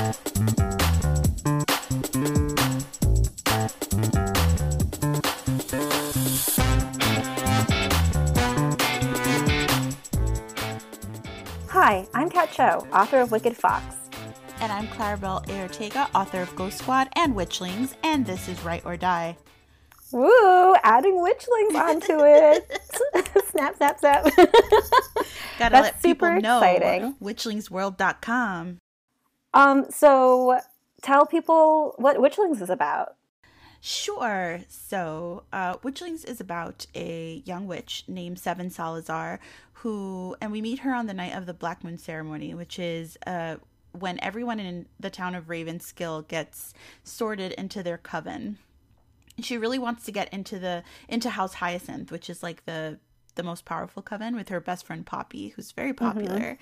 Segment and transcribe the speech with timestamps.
[0.00, 0.12] Hi,
[12.14, 13.94] I'm Kat Cho, author of Wicked Fox.
[14.60, 18.96] And I'm Claribel Ortega, author of Ghost Squad and Witchlings, and this is Write or
[18.96, 19.36] Die.
[20.12, 20.74] Woo!
[20.82, 22.80] Adding witchlings onto it.
[23.50, 24.24] snap, snap, snap.
[24.24, 24.54] Gotta
[25.58, 26.62] That's let people know.
[26.62, 27.16] exciting.
[27.22, 28.78] Witchlingsworld.com.
[29.52, 30.60] Um, so
[31.02, 33.16] tell people what Witchlings is about.
[33.80, 34.60] Sure.
[34.68, 39.40] So, uh, Witchlings is about a young witch named Seven Salazar,
[39.72, 43.16] who, and we meet her on the night of the Black Moon ceremony, which is
[43.26, 43.56] uh,
[43.92, 48.58] when everyone in the town of Ravenskill gets sorted into their coven.
[49.40, 52.98] She really wants to get into the into House Hyacinth, which is like the
[53.30, 56.58] the most powerful coven with her best friend Poppy, who's very popular.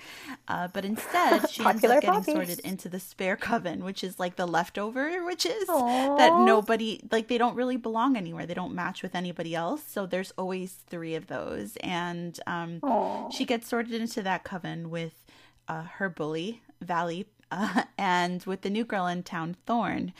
[0.47, 4.35] Uh, but instead, she ends up getting sorted into the spare coven, which is like
[4.35, 7.27] the leftover witches that nobody like.
[7.27, 8.45] They don't really belong anywhere.
[8.45, 9.83] They don't match with anybody else.
[9.87, 15.25] So there's always three of those, and um, she gets sorted into that coven with
[15.67, 20.13] uh, her bully Valley uh, and with the new girl in town Thorn.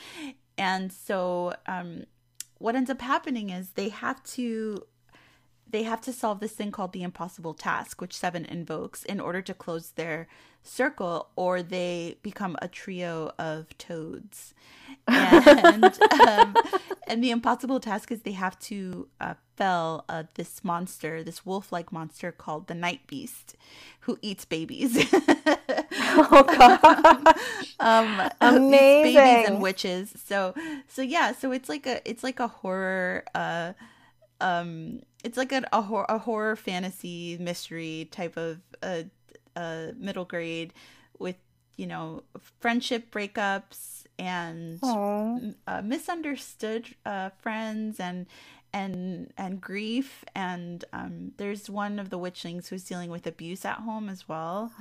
[0.58, 2.04] And so um,
[2.58, 4.84] what ends up happening is they have to
[5.70, 9.40] they have to solve this thing called the impossible task, which Seven invokes in order
[9.42, 10.26] to close their
[10.62, 14.54] circle, or they become a trio of toads.
[15.06, 15.84] And
[16.28, 16.54] um,
[17.06, 21.92] and the impossible task is they have to uh, fell uh, this monster, this wolf-like
[21.92, 23.56] monster called the Night Beast,
[24.00, 24.98] who eats babies.
[26.12, 27.36] Oh god.
[27.78, 29.14] um Amazing.
[29.14, 30.54] babies and witches so
[30.88, 33.72] so yeah so it's like a it's like a horror uh
[34.40, 39.02] um it's like a a, hor- a horror fantasy mystery type of uh,
[39.56, 40.72] uh middle grade
[41.18, 41.36] with
[41.76, 42.22] you know
[42.60, 44.78] friendship breakups and
[45.66, 48.26] uh, misunderstood uh, friends and
[48.72, 50.24] and and grief.
[50.34, 54.72] And um, there's one of the witchlings who's dealing with abuse at home as well.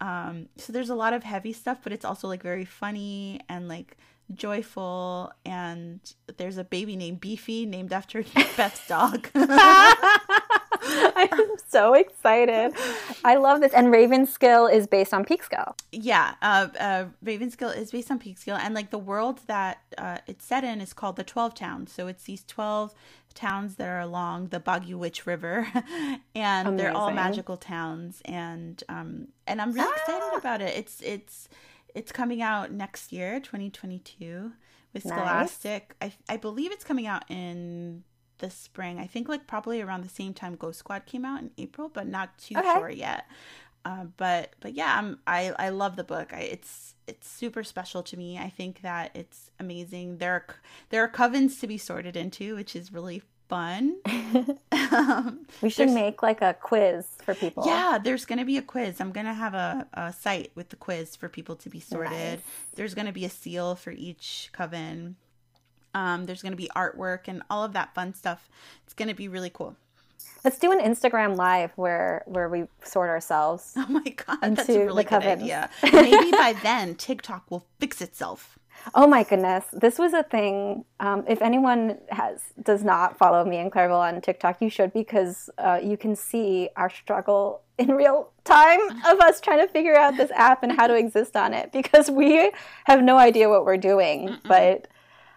[0.00, 3.66] Um so there's a lot of heavy stuff but it's also like very funny and
[3.68, 3.96] like
[4.34, 6.00] joyful and
[6.36, 8.22] there's a baby named beefy named after
[8.56, 9.28] beth's dog
[10.88, 12.72] I'm so excited.
[13.24, 13.72] I love this.
[13.72, 15.74] And Ravenskill is based on Peekskill.
[15.92, 20.44] yeah uh, uh ravenskill is based on peekskill and like the world that uh it's
[20.44, 22.94] set in is called the 12 towns so it's these 12
[23.34, 25.68] towns that are along the Boggy Witch River
[26.34, 31.48] and they're all magical towns and um and I'm really excited about it it's it's
[31.96, 34.52] it's coming out next year 2022
[34.94, 35.16] with Nice.
[35.16, 38.04] Scholastic I I believe it's coming out in
[38.38, 41.50] the spring I think like probably around the same time Ghost Squad came out in
[41.58, 42.72] April but not too Okay.
[42.72, 43.26] sure yet
[43.84, 46.32] uh, but but yeah, I'm, I I love the book.
[46.32, 48.36] I, it's it's super special to me.
[48.36, 50.18] I think that it's amazing.
[50.18, 50.46] There are
[50.90, 53.96] there are covens to be sorted into, which is really fun.
[54.72, 57.64] um, We should make like a quiz for people.
[57.66, 59.00] yeah, there's gonna be a quiz.
[59.00, 62.12] I'm gonna have a, a site with the quiz for people to be sorted.
[62.12, 62.40] Nice.
[62.74, 65.16] There's gonna be a seal for each coven.
[65.94, 68.48] Um, there's gonna be artwork and all of that fun stuff.
[68.84, 69.76] It's gonna be really cool.
[70.44, 73.72] Let's do an Instagram live where where we sort ourselves.
[73.76, 75.70] Oh my god, that's a really good idea.
[75.82, 78.58] Maybe by then TikTok will fix itself.
[78.94, 80.84] Oh my goodness, this was a thing.
[81.00, 85.50] Um, if anyone has does not follow me and Claribel on TikTok, you should because
[85.58, 90.16] uh, you can see our struggle in real time of us trying to figure out
[90.16, 92.50] this app and how to exist on it because we
[92.84, 94.36] have no idea what we're doing.
[94.46, 94.88] But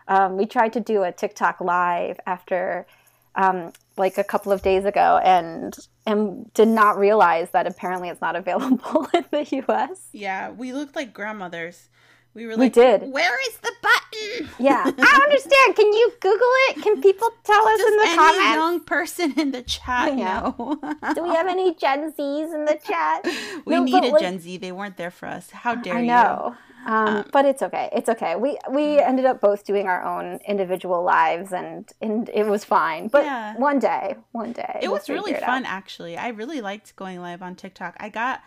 [0.07, 2.87] um, we tried to do a TikTok live after
[3.35, 8.21] um, like a couple of days ago and and did not realize that apparently it's
[8.21, 10.07] not available in the U.S.
[10.11, 11.89] Yeah, we looked like grandmothers.
[12.35, 13.11] We were We did.
[13.11, 14.49] Where is the button?
[14.59, 15.75] Yeah, I don't understand.
[15.75, 16.81] Can you Google it?
[16.83, 18.55] Can people tell us Does in the any comments?
[18.55, 20.79] young person in the chat know?
[21.15, 23.25] Do we have any Gen Zs in the chat?
[23.65, 24.57] we No, needed like, Gen Z.
[24.57, 25.49] They weren't there for us.
[25.51, 26.07] How dare I you?
[26.07, 26.55] know,
[26.85, 27.89] um, but it's okay.
[27.93, 28.35] It's okay.
[28.35, 33.07] We we ended up both doing our own individual lives, and and it was fine.
[33.07, 33.55] But Yeah.
[33.57, 35.71] one day, one day, It we'll was really it fun, out.
[35.71, 36.15] actually.
[36.17, 37.95] I really liked going live on TikTok.
[37.99, 38.41] I got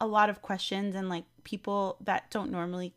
[0.00, 2.94] a lot of questions and like people that don't normally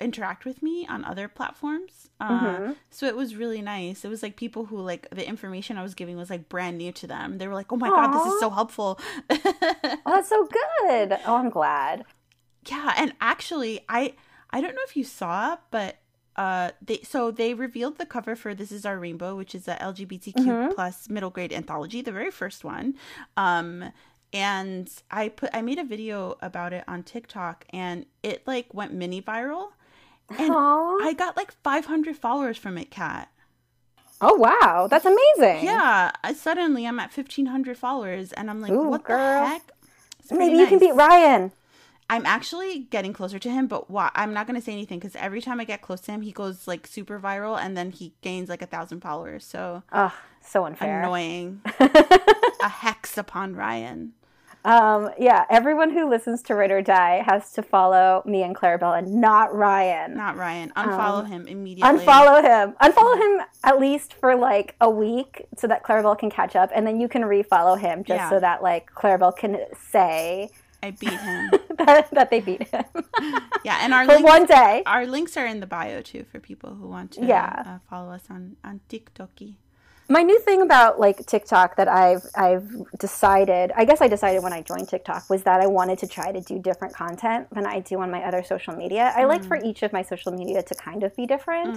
[0.00, 2.08] interact with me on other platforms.
[2.20, 2.76] Uh, Mhm.
[2.90, 4.04] So it was really nice.
[4.04, 6.92] It was like people who like the information I was giving was like brand new
[6.92, 7.38] to them.
[7.38, 8.98] They were like, "Oh my god, this is so helpful."
[9.30, 9.36] Oh,
[10.06, 11.18] that's so good.
[11.26, 12.04] Oh, I'm glad.
[12.66, 14.14] yeah, and actually, I
[14.50, 15.96] I don't know if you saw, but
[16.36, 19.76] uh, they so they revealed the cover for "This Is Our Rainbow," which is a
[19.82, 20.74] LGBTQ Mhm.
[20.74, 22.94] plus middle grade anthology, the very first one.
[23.36, 23.92] Um,
[24.32, 28.92] and I put I made a video about it on TikTok and it like went
[28.92, 29.70] mini viral.
[30.30, 30.98] And Aw.
[31.02, 33.28] I got like 500 followers from it, Kat.
[34.20, 35.64] Oh wow, that's amazing.
[35.64, 39.18] Yeah, I, suddenly I'm at 1500 followers and I'm like, Ooh, what girl.
[39.18, 39.62] the heck?
[40.30, 41.52] Maybe you can beat Ryan.
[42.08, 44.10] I'm actually getting closer to him, but why?
[44.14, 46.32] I'm not going to say anything because every time I get close to him, he
[46.32, 49.44] goes like super viral and then he gains like a thousand followers.
[49.44, 50.12] So Ugh,
[50.42, 51.00] so unfair.
[51.00, 51.60] annoying.
[51.80, 54.12] a hex upon Ryan.
[54.64, 58.96] Um, yeah, everyone who listens to Write or Die has to follow me and Claribel
[58.96, 60.14] and not Ryan.
[60.16, 60.72] Not Ryan.
[60.74, 61.98] Unfollow him immediately.
[61.98, 62.74] Unfollow him.
[62.80, 66.86] Unfollow him at least for like a week so that Claribel can catch up, and
[66.86, 68.30] then you can refollow him just Yeah.
[68.30, 69.58] so that like Claribel can
[69.90, 70.48] say
[70.82, 71.50] I beat him.
[71.78, 72.84] that, that they beat him
[73.64, 74.82] Yeah, and our links, one day.
[74.86, 77.62] our links are in the bio too for people who want to Yeah.
[77.66, 79.56] uh, follow us on on TikToky.
[80.08, 82.68] My new thing about like TikTok that I've I've
[82.98, 86.30] decided, I guess I decided when I joined TikTok was that I wanted to try
[86.30, 89.12] to do different content than I do on my other social media.
[89.16, 91.74] I like for each of my social media to kind of be different.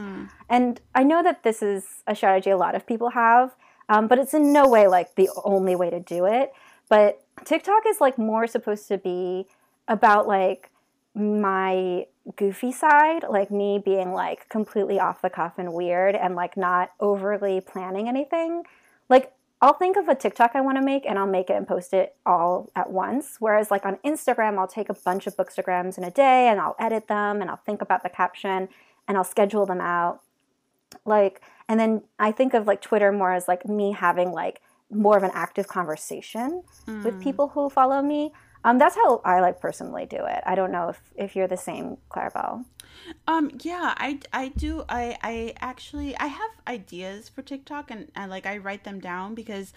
[0.50, 3.56] And I know that this is a strategy a lot of people have,
[3.88, 6.51] um, but it's in no way like the only way to do it.
[6.89, 9.47] But TikTok is like more supposed to be
[9.88, 10.69] about like
[11.18, 12.06] my
[12.36, 16.92] goofy side, like me being like completely off the cuff and weird and like not
[17.00, 18.64] overly planning anything.
[19.10, 21.68] Like I'll think of a TikTok I want to make and I'll make it and
[21.68, 23.38] post it all at once.
[23.40, 26.75] Whereas like on Instagram, I'll take a bunch of bookstagrams in a day and I'll
[26.78, 28.70] edit them and I'll think about the caption
[29.08, 30.22] and I'll schedule them out.
[31.06, 35.18] Like and then I think of like Twitter more as like me having like more
[35.18, 37.22] of an active conversation with mm.
[37.22, 38.31] people who follow me.
[38.68, 40.44] Um, that's how I like personally do it.
[40.46, 42.66] I don't know if, if you're the same, Claribel.
[43.25, 48.30] Um yeah, I I do I I actually I have ideas for TikTok and, and
[48.30, 49.72] like I write them down because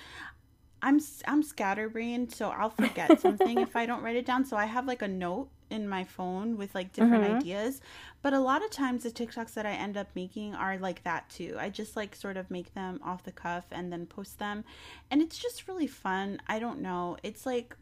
[0.82, 0.98] I'm
[1.28, 4.44] I'm scatterbrained, so I'll forget something if I don't write it down.
[4.44, 7.80] So I have like a note in my phone with like different ideas.
[8.22, 11.30] But a lot of times the TikToks that I end up making are like that
[11.30, 11.54] too.
[11.60, 14.64] I just like sort of make them off the cuff and then post them,
[15.12, 16.40] and it's just really fun.
[16.48, 17.18] I don't know.
[17.22, 17.76] It's like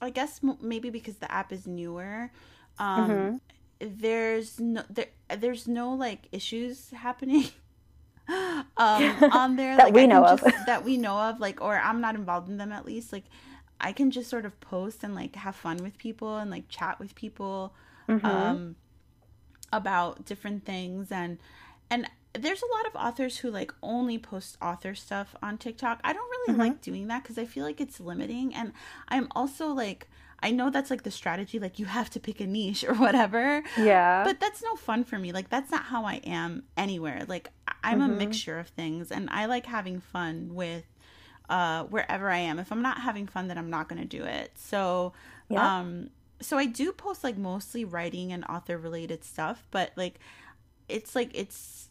[0.00, 2.30] I guess m- maybe because the app is newer.
[2.78, 3.40] Um,
[3.80, 5.06] There's no there.
[5.36, 7.44] There's no like issues happening.
[8.28, 8.68] um
[9.32, 10.40] on there That like, we know of.
[10.42, 13.24] just- that we know of like or i'm not involved in them at least like
[13.80, 16.98] i can just sort of post and like have fun with people and like chat
[17.00, 17.72] with people
[18.06, 18.26] Mm-hmm.
[18.26, 18.76] um
[19.72, 21.38] about different things and
[21.90, 26.00] and there's a lot of authors who like only post author stuff on TikTok.
[26.04, 26.58] I don't really Mm-hmm.
[26.58, 28.72] like doing that because I feel like it's limiting and
[29.08, 30.08] I'm also like
[30.40, 33.62] I know that's like the strategy like you have to pick a niche or whatever.
[33.76, 34.22] Yeah.
[34.24, 35.32] But that's no fun for me.
[35.32, 37.24] Like that's not how I am anywhere.
[37.26, 37.50] Like
[37.82, 38.10] I'm Mm-hmm.
[38.10, 40.84] a mixture of things and I like having fun with
[41.48, 42.58] uh wherever I am.
[42.58, 44.52] If I'm not having fun then I'm not going to do it.
[44.56, 45.12] So
[45.48, 45.72] Yeah.
[45.80, 46.10] um
[46.40, 50.20] so I do post like mostly writing and author related stuff, but like
[50.88, 51.87] it's like it's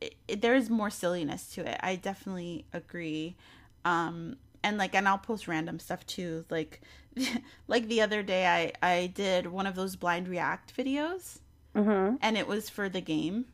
[0.00, 1.78] it, it- there's more silliness to it.
[1.82, 3.36] I definitely agree.
[3.84, 6.44] Um and like and I'll post random stuff too.
[6.50, 6.80] Like
[7.68, 11.38] like the other day I I did one of those blind react videos
[11.74, 13.46] hmm and it was for the game.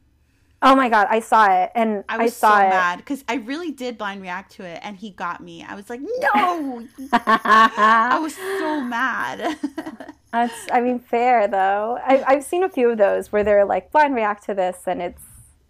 [0.63, 2.69] Oh my god, I saw it, and I I, was saw so it.
[2.69, 5.63] mad because I really did blind react to it and he got me.
[5.63, 9.59] I was like, no, I was so mad.
[10.33, 11.99] That's, I mean, fair though.
[12.05, 15.01] I, I've seen a few of those where they're like blind react to this, and
[15.03, 15.23] it's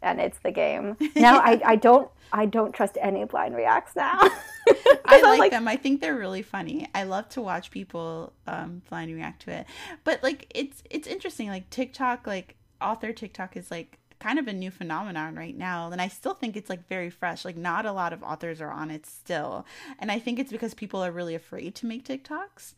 [0.02, 0.96] and it's the game.
[1.16, 4.18] Now I, I don't I don't trust any blind reacts now.
[4.20, 5.68] I I'm like, them.
[5.68, 6.88] I think they're really funny.
[6.94, 9.66] I love to watch people um blind react to it.
[10.04, 14.52] But like it's it's interesting like TikTok like author TikTok is like kind of a
[14.52, 17.44] new phenomenon right now and I still think it's like very fresh.
[17.44, 19.66] Like not a lot of authors are on it still.
[19.98, 22.74] And I think it's because people are really afraid to make TikToks.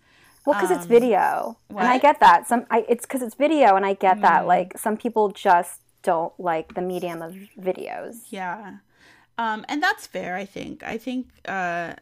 [0.46, 2.46] Well, because it's Um, video, and I get that.
[2.46, 4.44] Some, I, it's because it's video, and I get that.
[4.44, 4.46] Mm.
[4.46, 8.26] Like some people just don't like the medium of videos.
[8.31, 8.78] Yeah.
[9.37, 10.83] Um, and that's fair, I think.
[10.83, 11.95] I think uh,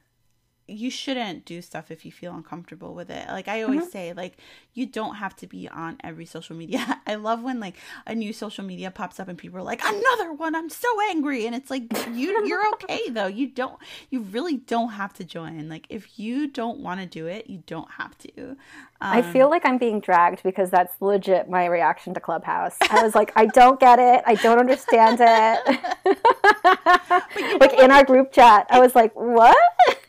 [0.69, 3.29] you shouldn't do stuff if you feel uncomfortable with it.
[3.29, 4.39] Like I always say, like
[4.75, 7.01] you don't have to be on every social media.
[7.07, 10.33] I love when like a new social media pops up and people are like, "Another
[10.33, 10.55] one!
[10.57, 13.27] I'm so angry!" And it's like you you're okay though.
[13.29, 13.79] You don't
[14.11, 15.69] you really don't have to join.
[15.69, 18.57] Like if you don't want to do it, you don't have to.
[19.01, 22.77] I Um, feel like I'm being dragged because that's legit my reaction to Clubhouse.
[22.91, 24.23] I was like, I don't get it.
[24.27, 25.85] I don't understand it.
[27.61, 29.57] like in our group chat, I was like, what?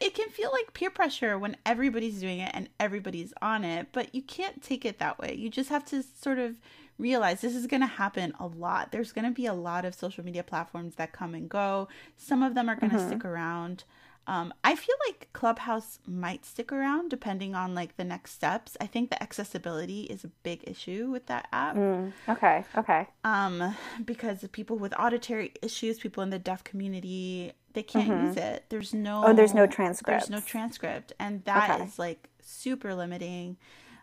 [0.08, 4.16] It can feel like peer pressure when everybody's doing it and everybody's on it, but
[4.16, 5.36] you can't take it that way.
[5.36, 6.56] You just have to sort of
[6.98, 8.94] realize this is going to happen a lot.
[8.94, 11.90] There's going to be a lot of social media platforms that come and go.
[12.16, 13.84] Some of them are going to stick around.
[14.28, 18.76] Um, I feel like Clubhouse might stick around depending on like the next steps.
[18.80, 21.76] I think the accessibility is a big issue with that app.
[21.76, 23.08] Mm, okay, okay.
[23.24, 28.26] Um, because people with auditory issues, people in the deaf community, they can't mm-hmm.
[28.30, 28.66] use it.
[28.70, 30.22] There's no oh, there's no transcript.
[30.22, 31.84] There's no transcript, and that okay.
[31.84, 33.56] is like super limiting.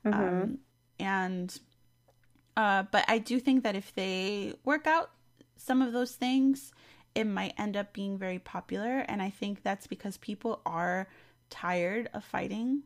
[0.07, 0.23] Mm-hmm.
[0.23, 0.59] Um,
[1.01, 1.59] and
[2.57, 5.11] uh, but I do think that if they work out
[5.57, 6.71] some of those things,
[7.17, 9.01] it might end up being very popular.
[9.09, 11.09] And I think that's because people are
[11.51, 12.83] tired of fighting.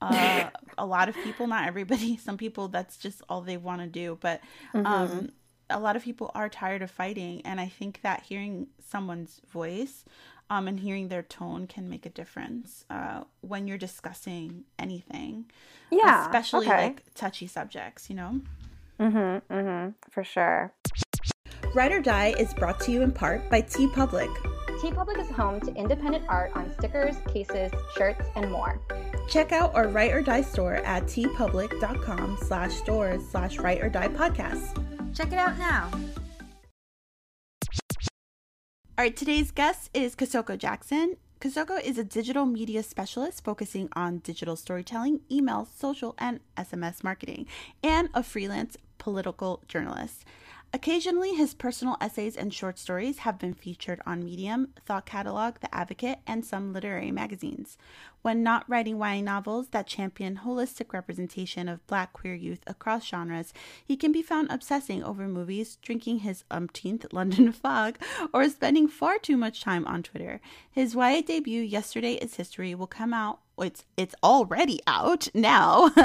[0.00, 3.88] Uh, a lot of people, not everybody, some people that's just all they want to
[3.88, 4.18] do.
[4.20, 4.40] But
[4.72, 5.26] um, mm-hmm.
[5.70, 7.42] A lot of people are tired of fighting.
[7.44, 10.04] And I think that hearing someone's voice
[10.50, 15.46] um, and hearing their tone can make a difference uh, when you're discussing anything.
[15.90, 16.26] Yeah.
[16.26, 16.86] Especially okay.
[16.86, 18.40] like touchy subjects, you know?
[19.00, 20.72] Mm hmm, mm hmm, for sure.
[21.74, 24.28] Write or Die is brought to you in part by TeePublic.
[24.82, 28.80] TeePublic is home to independent art on stickers, cases, shirts, and more.
[29.28, 34.08] Check out our Write or Die store at teepublic.com slash stores slash Write or Die
[34.08, 34.91] podcast.
[35.14, 35.90] Check it out now.
[38.98, 41.16] All right, today's guest is Kosoko Jackson.
[41.40, 47.46] Kosoko is a digital media specialist focusing on digital storytelling, email, social, and SMS marketing,
[47.82, 50.24] and a freelance political journalist.
[50.74, 55.72] Occasionally, his personal essays and short stories have been featured on Medium, Thought Catalog, The
[55.74, 57.76] Advocate, and some literary magazines.
[58.22, 63.52] When not writing YA novels that champion holistic representation of black queer youth across genres,
[63.84, 67.98] he can be found obsessing over movies, drinking his umpteenth London fog,
[68.32, 70.40] or spending far too much time on Twitter.
[70.70, 75.90] His YA debut, Yesterday is History, will come out it's it's already out now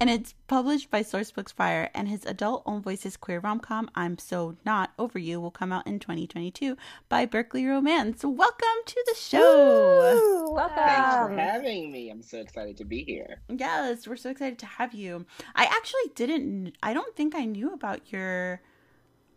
[0.00, 4.56] and it's published by sourcebooks fire and his adult own voices queer rom-com i'm so
[4.64, 6.76] not over you will come out in 2022
[7.08, 12.38] by berkley romance welcome to the show Ooh, welcome thanks for having me i'm so
[12.38, 15.24] excited to be here yes we're so excited to have you
[15.54, 18.60] i actually didn't i don't think i knew about your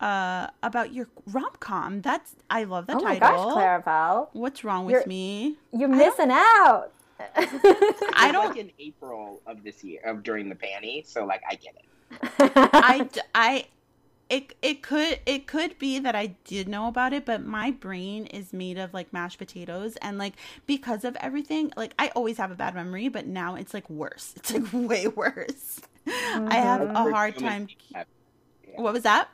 [0.02, 2.00] uh, about your rom com.
[2.00, 3.28] That's I love the oh title.
[3.28, 4.28] Oh my gosh, Claribel.
[4.32, 5.58] What's wrong with you're, me?
[5.72, 6.90] You're missing out.
[7.36, 11.74] I don't in April of this year of during the panty, so like I get
[11.76, 12.52] it.
[12.74, 13.66] I I
[14.32, 18.26] it it could it could be that I did know about it, but my brain
[18.26, 20.34] is made of like mashed potatoes and like
[20.66, 24.34] because of everything, like I always have a bad memory, but now it's like worse.
[24.36, 25.80] It's like way worse.
[26.06, 26.48] Mm-hmm.
[26.50, 27.68] I have a hard time.
[27.94, 28.06] Have,
[28.66, 28.80] yeah.
[28.80, 29.28] What was that?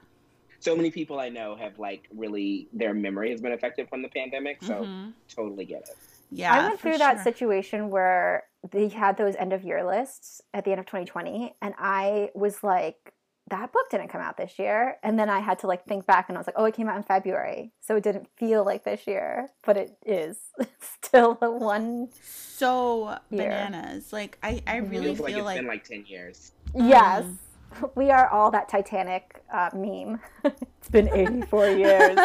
[0.58, 4.08] So many people I know have like really their memory has been affected from the
[4.08, 5.10] pandemic, so mm-hmm.
[5.28, 5.96] totally get it.
[6.30, 6.52] Yeah.
[6.52, 6.98] I went through sure.
[6.98, 11.54] that situation where they had those end of year lists at the end of 2020
[11.62, 13.12] and I was like
[13.50, 16.28] that book didn't come out this year and then I had to like think back
[16.28, 18.84] and I was like oh it came out in February so it didn't feel like
[18.84, 20.38] this year but it is
[20.80, 23.48] still the one so year.
[23.48, 24.90] bananas like I I mm-hmm.
[24.90, 25.58] really feel like it's like...
[25.58, 27.36] been like 10 years yes mm.
[27.94, 30.20] We are all that Titanic uh, meme.
[30.44, 32.18] it's been 84 years.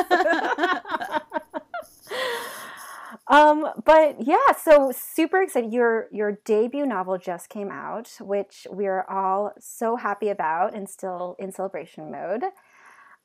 [3.27, 5.71] Um, but yeah, so super excited.
[5.71, 11.35] Your your debut novel just came out, which we're all so happy about and still
[11.39, 12.43] in celebration mode.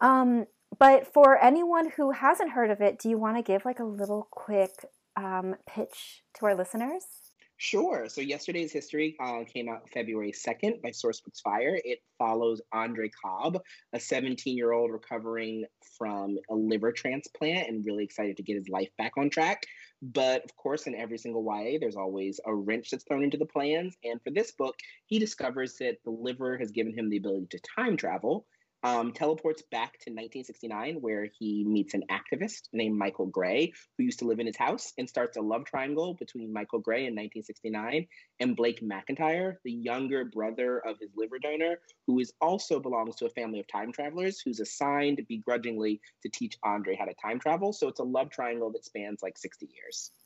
[0.00, 0.46] Um,
[0.78, 3.84] but for anyone who hasn't heard of it, do you want to give like a
[3.84, 4.84] little quick
[5.16, 7.27] um, pitch to our listeners?
[7.60, 8.08] Sure.
[8.08, 11.76] So yesterday's history uh, came out February 2nd by Sourcebooks Fire.
[11.84, 13.60] It follows Andre Cobb,
[13.92, 15.64] a 17 year old recovering
[15.98, 19.64] from a liver transplant and really excited to get his life back on track.
[20.00, 23.44] But of course, in every single YA, there's always a wrench that's thrown into the
[23.44, 23.96] plans.
[24.04, 27.60] And for this book, he discovers that the liver has given him the ability to
[27.76, 28.46] time travel
[28.84, 34.20] um, teleports back to 1969, where he meets an activist named Michael Gray, who used
[34.20, 38.06] to live in his house, and starts a love triangle between Michael Gray in 1969
[38.40, 43.26] and Blake McIntyre, the younger brother of his liver donor, who is also belongs to
[43.26, 47.72] a family of time travelers, who's assigned begrudgingly to teach Andre how to time travel.
[47.72, 50.12] So it's a love triangle that spans like 60 years.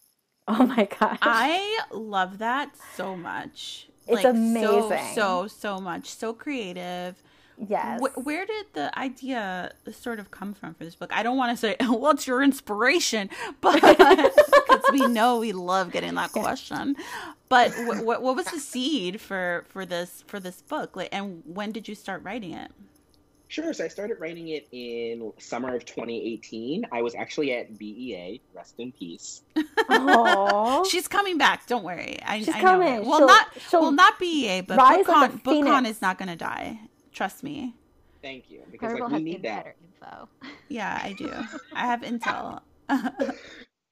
[0.48, 1.18] Oh my god!
[1.22, 3.88] I love that so much.
[4.08, 4.98] It's like, amazing.
[5.14, 6.08] So, so so much.
[6.08, 7.22] So creative
[7.68, 8.00] Yes.
[8.00, 11.10] Wh- where did the idea sort of come from for this book?
[11.12, 13.30] I don't want to say, what's your inspiration?
[13.60, 16.96] But because we know we love getting that question.
[17.48, 20.96] But wh- what was the seed for, for this for this book?
[20.96, 22.70] Like, and when did you start writing it?
[23.48, 23.74] Sure.
[23.74, 26.86] So I started writing it in summer of 2018.
[26.90, 28.40] I was actually at BEA.
[28.54, 29.42] Rest in peace.
[29.54, 30.86] Aww.
[30.90, 31.66] She's coming back.
[31.66, 32.18] Don't worry.
[32.24, 33.04] I, She's I coming.
[33.04, 36.80] Well, she'll, not well, not BEA, but BookCon, like BookCon is not going to die.
[37.12, 37.74] Trust me.
[38.22, 38.62] Thank you.
[38.70, 39.76] Because like, we need that.
[40.00, 40.28] Info.
[40.68, 41.30] Yeah, I do.
[41.74, 42.60] I have intel.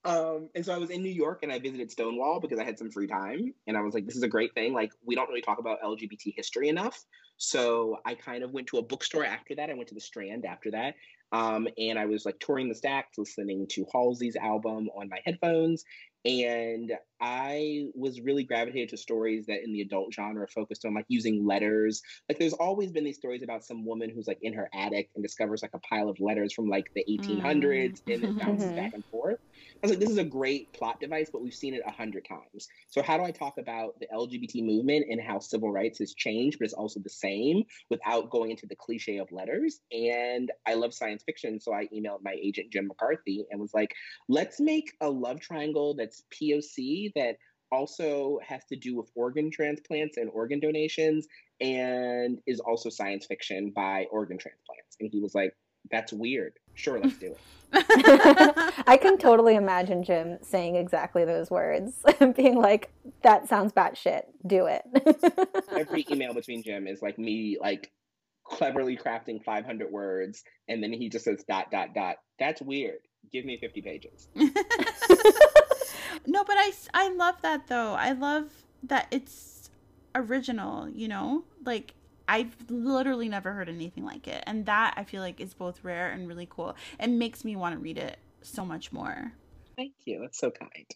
[0.04, 2.78] Um, and so I was in New York and I visited Stonewall because I had
[2.78, 3.52] some free time.
[3.66, 4.72] And I was like, this is a great thing.
[4.72, 7.04] Like, we don't really talk about LGBT history enough.
[7.36, 9.68] So I kind of went to a bookstore after that.
[9.68, 10.94] I went to the Strand after that.
[11.32, 15.84] Um, and I was like touring the stacks, listening to Halsey's album on my headphones.
[16.24, 21.06] And I was really gravitated to stories that in the adult genre focused on like
[21.08, 22.02] using letters.
[22.28, 25.22] Like there's always been these stories about some woman who's like in her attic and
[25.22, 28.14] discovers like a pile of letters from like the 1800s mm.
[28.14, 28.76] and it bounces mm-hmm.
[28.76, 29.38] back and forth.
[29.82, 32.26] I was like, this is a great plot device, but we've seen it a hundred
[32.26, 32.68] times.
[32.88, 36.58] So how do I talk about the LGBT movement and how civil rights has changed,
[36.58, 39.80] but it's also the same without going into the cliche of letters?
[39.90, 43.94] And I love science fiction, so I emailed my agent Jim McCarthy and was like,
[44.28, 47.36] let's make a love triangle that's POC that
[47.72, 51.26] also has to do with organ transplants and organ donations
[51.60, 54.96] and is also science fiction by organ transplants.
[54.98, 55.54] And he was like,
[55.90, 56.54] that's weird.
[56.74, 57.38] Sure, let's do it.
[58.86, 62.90] I can totally imagine Jim saying exactly those words and being like,
[63.22, 64.22] that sounds batshit.
[64.46, 64.82] Do it.
[65.76, 67.90] Every email between Jim is like me, like
[68.44, 70.42] cleverly crafting 500 words.
[70.68, 72.16] And then he just says, dot, dot, dot.
[72.38, 72.98] That's weird.
[73.32, 74.28] Give me 50 pages.
[76.26, 77.94] No, but I, I love that though.
[77.94, 78.50] I love
[78.84, 79.70] that it's
[80.14, 81.44] original, you know?
[81.64, 81.94] Like,
[82.28, 84.44] I've literally never heard anything like it.
[84.46, 86.76] And that I feel like is both rare and really cool.
[86.98, 89.32] It makes me want to read it so much more.
[89.76, 90.20] Thank you.
[90.20, 90.86] That's so kind.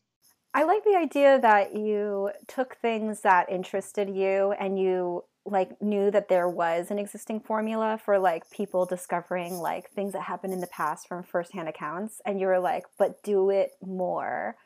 [0.54, 6.10] I like the idea that you took things that interested you and you like knew
[6.10, 10.60] that there was an existing formula for like people discovering like things that happened in
[10.60, 14.56] the past from firsthand accounts and you were like but do it more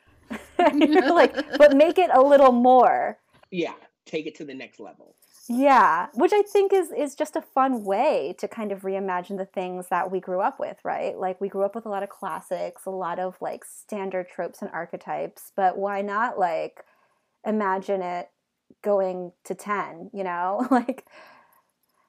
[1.13, 3.17] like but make it a little more
[3.51, 3.73] yeah
[4.05, 5.15] take it to the next level
[5.51, 9.47] yeah, which I think is is just a fun way to kind of reimagine the
[9.47, 11.17] things that we grew up with, right?
[11.17, 14.61] Like we grew up with a lot of classics, a lot of like standard tropes
[14.61, 16.85] and archetypes, but why not like
[17.43, 18.29] imagine it
[18.83, 20.67] going to 10, you know?
[20.71, 21.07] like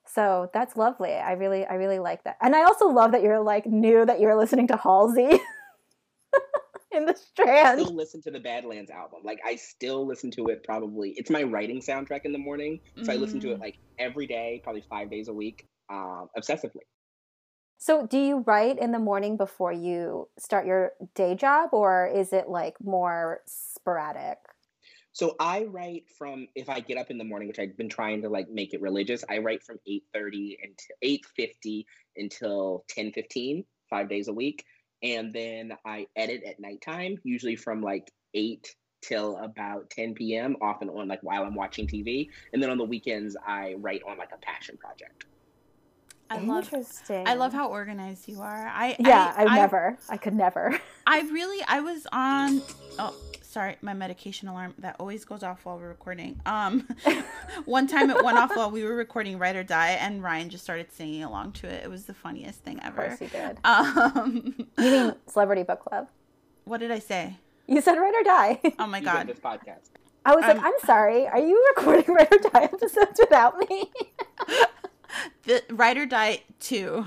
[0.04, 1.14] so that's lovely.
[1.14, 2.36] I really I really like that.
[2.42, 5.40] And I also love that you're like new that you're listening to Halsey.
[6.92, 7.80] in the Strand.
[7.80, 9.20] I still listen to the Badlands album.
[9.24, 10.64] Like I still listen to it.
[10.64, 12.80] Probably it's my writing soundtrack in the morning.
[12.96, 13.12] So mm.
[13.12, 13.60] I listen to it mm.
[13.60, 16.82] like every day, probably five days a week, um, obsessively.
[17.78, 22.32] So do you write in the morning before you start your day job, or is
[22.32, 24.38] it like more sporadic?
[25.12, 28.22] So I write from if I get up in the morning, which I've been trying
[28.22, 29.24] to like make it religious.
[29.28, 34.64] I write from eight thirty until eight fifty until ten fifteen, five days a week
[35.02, 40.56] and then I edit at nighttime, usually from like eight till about 10 p.m.
[40.60, 42.28] often on like while I'm watching TV.
[42.52, 45.26] And then on the weekends I write on like a passion project.
[46.32, 46.72] I love
[47.10, 48.68] I love how organized you are.
[48.68, 49.98] I Yeah, I, I never.
[50.08, 50.78] I could never.
[51.06, 52.62] I really I was on
[53.00, 53.14] oh
[53.50, 56.40] sorry, my medication alarm that always goes off while we're recording.
[56.46, 56.88] Um,
[57.64, 60.62] one time it went off while we were recording Write or Die, and Ryan just
[60.62, 61.82] started singing along to it.
[61.84, 63.02] It was the funniest thing ever.
[63.02, 63.58] Of course he did.
[63.64, 66.08] Um, you mean Celebrity Book Club?
[66.64, 67.36] What did I say?
[67.66, 68.60] You said Write or Die.
[68.78, 69.26] Oh my god!
[69.26, 69.88] This podcast.
[70.24, 71.26] I was um, like, I'm sorry.
[71.26, 73.90] Are you recording Write or Die episodes without me?
[75.44, 77.06] the Write or Die two.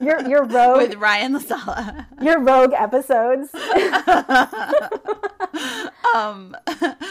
[0.00, 2.06] your your rogue with Ryan La Sala.
[2.20, 3.54] Your rogue episodes.
[6.14, 6.56] um,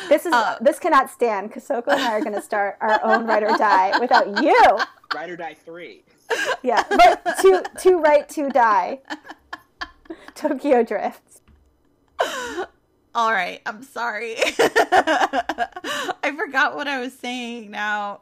[0.10, 1.52] this is uh, this cannot stand.
[1.52, 4.80] Kosoko and I are going to start our own Write or Die without you.
[5.14, 6.04] Write or Die three.
[6.62, 9.00] Yeah, but to to write to die.
[10.36, 11.22] Tokyo Drift.
[13.16, 14.34] All right, I'm sorry.
[14.40, 18.20] I forgot what I was saying now.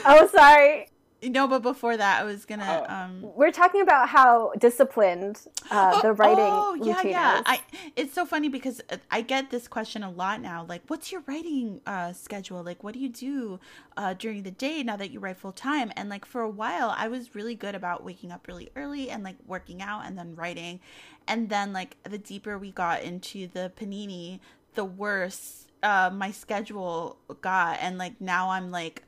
[0.06, 0.88] oh, sorry.
[1.30, 2.86] No, but before that, I was gonna.
[2.88, 2.94] Oh.
[2.94, 3.20] Um...
[3.22, 7.38] We're talking about how disciplined uh, the writing oh, yeah, yeah.
[7.38, 7.42] Is.
[7.46, 7.60] I,
[7.96, 10.66] it's so funny because uh, I get this question a lot now.
[10.68, 12.62] Like, what's your writing uh, schedule?
[12.62, 13.60] Like, what do you do
[13.96, 15.92] uh, during the day now that you write full time?
[15.96, 19.22] And like for a while, I was really good about waking up really early and
[19.22, 20.80] like working out and then writing.
[21.26, 24.40] And then like the deeper we got into the panini,
[24.74, 27.78] the worse uh, my schedule got.
[27.80, 29.04] And like now I'm like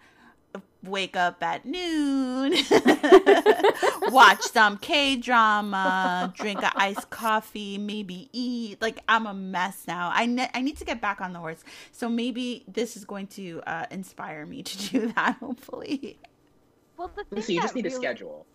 [0.82, 2.54] wake up at noon,
[4.10, 8.80] watch some K drama, drink a iced coffee, maybe eat.
[8.80, 10.10] Like I'm a mess now.
[10.12, 11.64] I ne- I need to get back on the horse.
[11.92, 15.36] So maybe this is going to uh, inspire me to do that.
[15.40, 16.18] Hopefully.
[16.96, 17.96] Well, the so you just need really...
[17.96, 18.46] a schedule.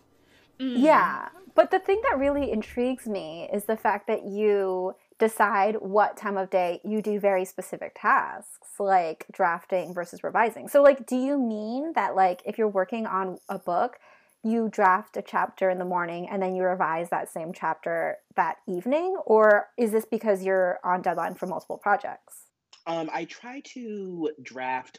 [0.58, 0.80] Mm.
[0.80, 6.16] Yeah, but the thing that really intrigues me is the fact that you decide what
[6.16, 10.66] time of day you do very specific tasks like drafting versus revising.
[10.66, 14.00] So like do you mean that like if you're working on a book,
[14.42, 18.56] you draft a chapter in the morning and then you revise that same chapter that
[18.66, 19.16] evening?
[19.24, 22.46] Or is this because you're on deadline for multiple projects?
[22.88, 24.98] Um, i try to draft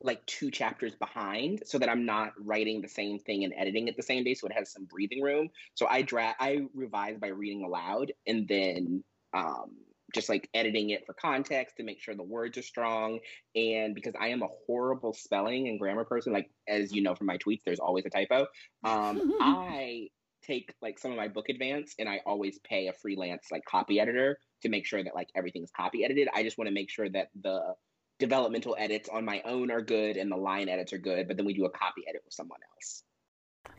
[0.00, 3.96] like two chapters behind so that i'm not writing the same thing and editing it
[3.96, 5.50] the same day so it has some breathing room.
[5.74, 9.76] So i draft i revise by reading aloud and then um,
[10.14, 13.18] just like editing it for context to make sure the words are strong.
[13.54, 17.26] And because I am a horrible spelling and grammar person, like as you know from
[17.26, 18.46] my tweets, there's always a typo.
[18.84, 20.08] Um, I
[20.44, 24.00] take like some of my book advance and I always pay a freelance like copy
[24.00, 26.28] editor to make sure that like everything's copy edited.
[26.34, 27.74] I just want to make sure that the
[28.18, 31.46] developmental edits on my own are good and the line edits are good, but then
[31.46, 33.02] we do a copy edit with someone else.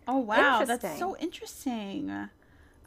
[0.08, 2.30] Oh wow, that's so interesting.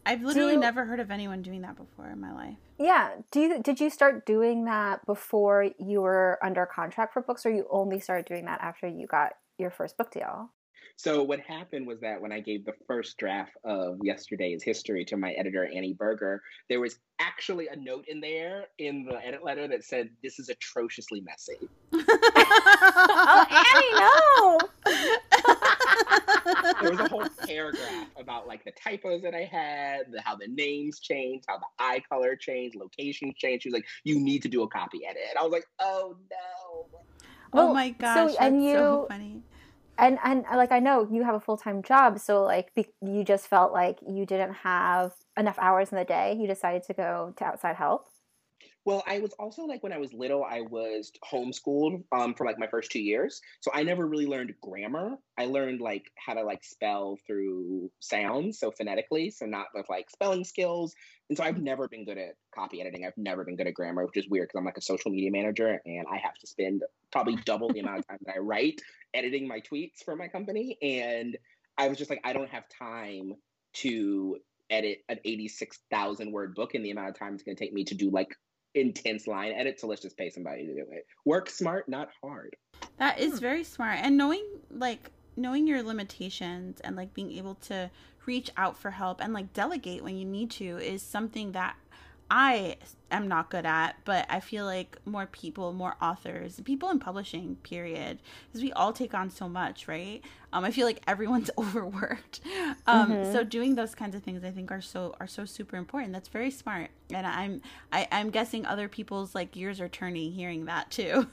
[0.07, 2.57] I've literally you, never heard of anyone doing that before in my life.
[2.79, 3.11] Yeah.
[3.33, 7.51] Do you did you start doing that before you were under contract for books or
[7.51, 10.51] you only started doing that after you got your first book deal?
[10.99, 15.17] So what happened was that when I gave the first draft of yesterday's history to
[15.19, 19.69] my editor Annie Berger, there was actually a note in there in the edit letter
[19.69, 24.59] that said, "This is atrociously messy." oh, Annie, no!
[26.81, 30.49] There was a whole paragraph about like the typos that I had, the, how the
[30.49, 33.63] names changed, how the eye color changed, location changed.
[33.63, 36.17] She was like, "You need to do a copy edit," and I was like, "Oh
[36.31, 37.01] no!"
[37.53, 39.43] Well, oh my gosh, so, and you, so funny
[39.99, 42.87] and and uh, like I know you have a full time job, so like be,
[43.01, 46.37] you just felt like you didn't have enough hours in the day.
[46.39, 48.07] You decided to go to outside help.
[48.87, 52.57] Well, I was also like when I was little, I was homeschooled um, for like
[52.57, 55.17] my first two years, so I never really learned grammar.
[55.37, 60.09] I learned like how to like spell through sounds, so phonetically, so not with like
[60.09, 60.95] spelling skills.
[61.29, 63.05] And so I've never been good at copy editing.
[63.05, 65.33] I've never been good at grammar, which is weird because I'm like a social media
[65.33, 68.81] manager and I have to spend probably double the amount of time that I write
[69.15, 70.79] editing my tweets for my company.
[70.81, 71.37] And
[71.77, 73.33] I was just like, I don't have time
[73.79, 74.37] to
[74.71, 77.85] edit an 86,000 word book in the amount of time it's going to take me
[77.85, 78.37] to do like
[78.77, 79.81] intense line edit.
[79.81, 81.07] So let's just pay somebody to do it.
[81.25, 82.55] Work smart, not hard.
[82.99, 83.39] That is hmm.
[83.39, 83.99] very smart.
[84.03, 87.91] And knowing like knowing your limitations and like being able to
[88.25, 91.77] reach out for help and like delegate when you need to is something that
[92.31, 92.77] I
[93.11, 97.57] am not good at, but I feel like more people, more authors, people in publishing,
[97.63, 100.23] period, because we all take on so much, right?
[100.53, 102.41] Um, I feel like everyone's overworked.
[102.87, 103.33] Um, mm-hmm.
[103.33, 106.13] so doing those kinds of things, I think, are so are so super important.
[106.13, 107.63] That's very smart, and I'm
[107.93, 111.29] I, I'm guessing other people's like gears are turning hearing that too.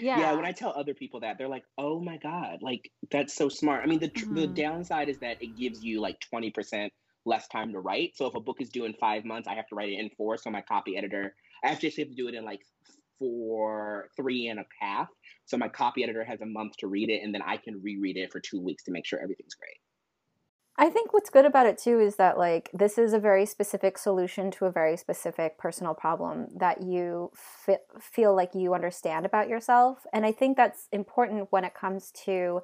[0.00, 0.18] Yeah.
[0.18, 3.48] yeah when i tell other people that they're like oh my god like that's so
[3.48, 4.34] smart i mean the, mm-hmm.
[4.34, 6.90] the downside is that it gives you like 20%
[7.26, 8.16] less time to write.
[8.16, 10.10] So if a book is due in five months, I have to write it in
[10.16, 10.36] four.
[10.36, 11.34] So my copy editor,
[11.64, 12.60] I actually have to do it in like
[13.18, 15.08] four, three and a half.
[15.46, 18.16] So my copy editor has a month to read it, and then I can reread
[18.16, 19.78] it for two weeks to make sure everything's great.
[20.76, 23.96] I think what's good about it too is that like this is a very specific
[23.96, 27.30] solution to a very specific personal problem that you
[27.68, 32.10] f- feel like you understand about yourself, and I think that's important when it comes
[32.24, 32.62] to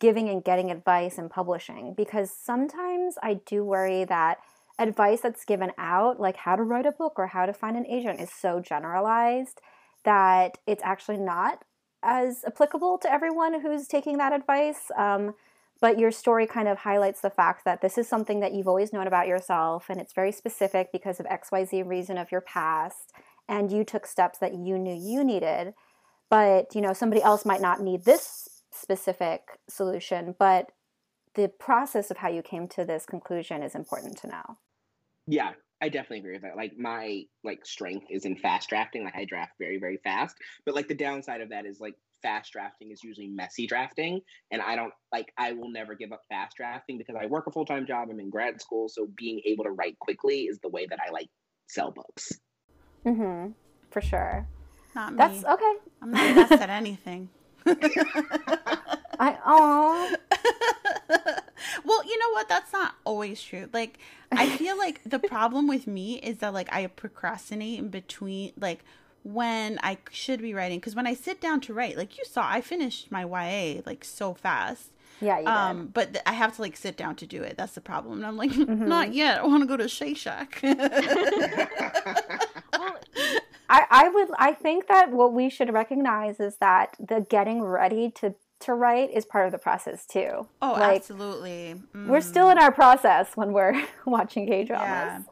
[0.00, 4.38] giving and getting advice and publishing because sometimes I do worry that
[4.78, 7.86] advice that's given out, like how to write a book or how to find an
[7.86, 9.60] agent, is so generalized
[10.04, 11.64] that it's actually not
[12.02, 14.90] as applicable to everyone who's taking that advice.
[14.96, 15.34] Um,
[15.80, 18.92] but your story kind of highlights the fact that this is something that you've always
[18.92, 23.12] known about yourself and it's very specific because of XYZ reason of your past
[23.48, 25.74] and you took steps that you knew you needed.
[26.30, 28.55] But, you know, somebody else might not need this
[28.86, 30.70] specific solution, but
[31.34, 34.58] the process of how you came to this conclusion is important to know.
[35.26, 36.56] Yeah, I definitely agree with that.
[36.56, 39.02] Like my like strength is in fast drafting.
[39.02, 42.52] Like I draft very very fast, but like the downside of that is like fast
[42.52, 44.20] drafting is usually messy drafting,
[44.52, 47.50] and I don't like I will never give up fast drafting because I work a
[47.50, 48.06] full time job.
[48.08, 51.10] I'm in grad school, so being able to write quickly is the way that I
[51.10, 51.28] like
[51.66, 52.30] sell books.
[53.04, 53.50] Mm-hmm.
[53.90, 54.46] For sure.
[54.94, 55.18] Not me.
[55.18, 55.72] That's okay.
[56.00, 57.30] I'm not the best at anything.
[59.18, 60.14] I oh.
[61.84, 62.48] well, you know what?
[62.48, 63.68] That's not always true.
[63.72, 63.98] Like
[64.32, 68.84] I feel like the problem with me is that like I procrastinate in between like
[69.22, 72.46] when I should be writing because when I sit down to write, like you saw,
[72.48, 74.90] I finished my YA like so fast.
[75.20, 77.56] Yeah, um, but th- I have to like sit down to do it.
[77.56, 78.18] That's the problem.
[78.18, 78.86] And I'm like, mm-hmm.
[78.86, 79.40] not yet.
[79.40, 80.60] I want to go to Shake Shack.
[83.68, 88.10] I, I would I think that what we should recognize is that the getting ready
[88.12, 90.48] to to write is part of the process too.
[90.62, 91.74] Oh, like, absolutely.
[91.94, 92.06] Mm.
[92.06, 95.24] We're still in our process when we're watching K dramas.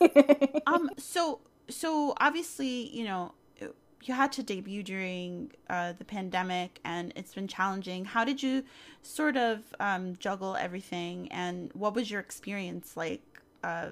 [0.00, 0.38] Yeah.
[0.66, 0.90] um.
[0.98, 3.32] So so obviously you know
[4.04, 8.04] you had to debut during uh, the pandemic, and it's been challenging.
[8.04, 8.64] How did you
[9.02, 13.22] sort of um, juggle everything, and what was your experience like?
[13.62, 13.90] Uh,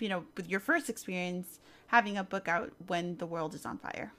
[0.00, 3.78] you know, with your first experience having a book out when the world is on
[3.78, 4.12] fire.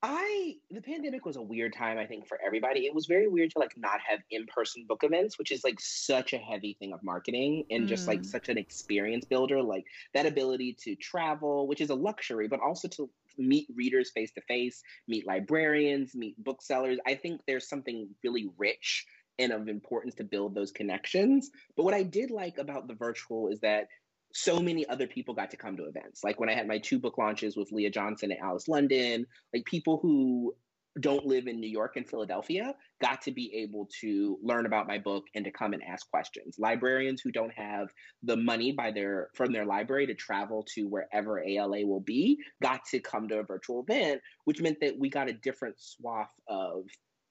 [0.00, 2.86] I the pandemic was a weird time I think for everybody.
[2.86, 6.32] It was very weird to like not have in-person book events, which is like such
[6.34, 7.88] a heavy thing of marketing and mm.
[7.88, 8.26] just like mm.
[8.26, 12.86] such an experience builder, like that ability to travel, which is a luxury, but also
[12.86, 16.98] to meet readers face to face, meet librarians, meet booksellers.
[17.04, 19.04] I think there's something really rich
[19.40, 21.50] and of importance to build those connections.
[21.76, 23.88] But what I did like about the virtual is that
[24.32, 26.22] so many other people got to come to events.
[26.22, 29.64] Like when I had my two book launches with Leah Johnson and Alice London, like
[29.64, 30.54] people who
[31.00, 34.98] don't live in New York and Philadelphia got to be able to learn about my
[34.98, 36.56] book and to come and ask questions.
[36.58, 37.88] Librarians who don't have
[38.22, 42.84] the money by their from their library to travel to wherever ALA will be got
[42.90, 46.84] to come to a virtual event, which meant that we got a different swath of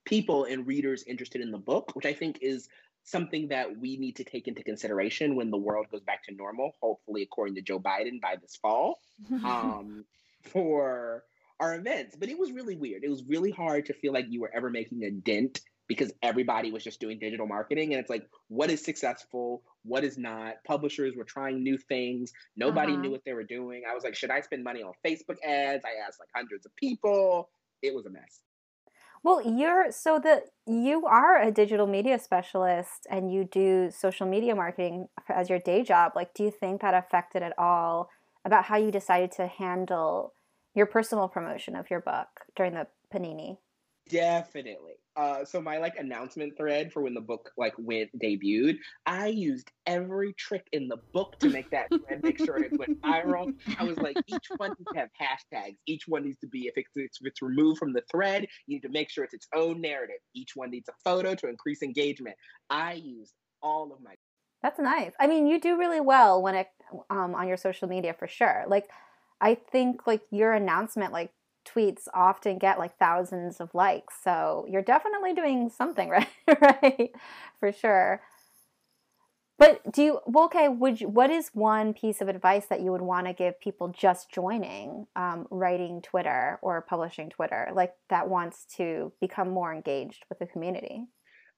[0.05, 2.69] people and readers interested in the book, which I think is
[3.07, 6.75] something that we need to take into consideration when the world goes back to normal,
[6.81, 8.99] hopefully, according to Joe Biden by this fall,
[9.43, 10.03] um,
[10.43, 11.23] for
[11.59, 12.17] our events.
[12.19, 13.05] But it was really weird.
[13.05, 16.69] It was really hard to feel like you were ever making a dent because everybody
[16.69, 17.93] was just doing digital marketing.
[17.93, 19.63] And it's like, what is successful?
[19.83, 20.55] What is not?
[20.65, 22.33] Publishers were trying new things.
[22.57, 23.01] Nobody uh-huh.
[23.03, 23.83] knew what they were doing.
[23.89, 25.85] I was like, should I spend money on Facebook ads?
[25.85, 27.47] I asked like hundreds of people.
[27.81, 28.41] It was a mess.
[29.23, 34.55] Well, you're so that you are a digital media specialist and you do social media
[34.55, 36.13] marketing as your day job.
[36.15, 38.09] Like, do you think that affected at all
[38.45, 40.33] about how you decided to handle
[40.73, 43.57] your personal promotion of your book during the panini?
[44.09, 44.93] Definitely.
[45.17, 48.77] Uh, so my like announcement thread for when the book like went debuted,
[49.07, 53.01] I used every trick in the book to make that thread make sure it went
[53.01, 53.51] viral.
[53.79, 55.77] I was like, each one needs to have hashtags.
[55.87, 58.81] Each one needs to be if it's, if it's removed from the thread, you need
[58.81, 60.17] to make sure it's its own narrative.
[60.35, 62.35] Each one needs a photo to increase engagement.
[62.69, 64.13] I used all of my.
[64.61, 65.13] That's nice.
[65.19, 66.67] I mean, you do really well when it
[67.09, 68.65] um, on your social media for sure.
[68.67, 68.89] Like,
[69.41, 71.31] I think like your announcement like
[71.67, 74.15] tweets often get like thousands of likes.
[74.23, 77.11] So you're definitely doing something right, right?
[77.59, 78.21] For sure.
[79.59, 80.67] But do you well, okay?
[80.67, 83.87] Would you, what is one piece of advice that you would want to give people
[83.87, 90.25] just joining um, writing Twitter or publishing Twitter, like that wants to become more engaged
[90.29, 91.05] with the community?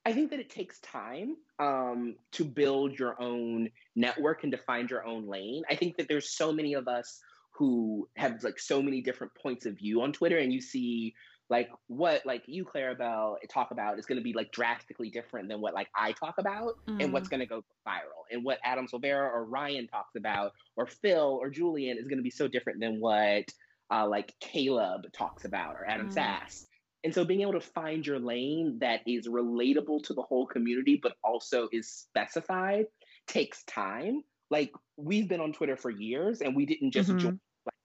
[0.06, 4.90] I think that it takes time um, to build your own network and to find
[4.90, 5.64] your own lane.
[5.70, 7.20] I think that there's so many of us
[7.60, 11.14] who have like so many different points of view on Twitter, and you see
[11.50, 15.60] like what like you Claribel talk about is going to be like drastically different than
[15.60, 17.04] what like I talk about mm.
[17.04, 20.88] and what's going to go viral and what Adam Silvera or Ryan talks about or
[20.88, 23.44] Phil or Julian is going to be so different than what
[23.92, 26.14] uh, like Caleb talks about or Adam mm.
[26.14, 26.66] Sass.
[27.04, 31.00] And so being able to find your lane that is relatable to the whole community
[31.02, 32.86] but also is specified
[33.28, 34.22] takes time.
[34.52, 37.20] Like we've been on Twitter for years and we didn't just mm-hmm.
[37.20, 37.40] join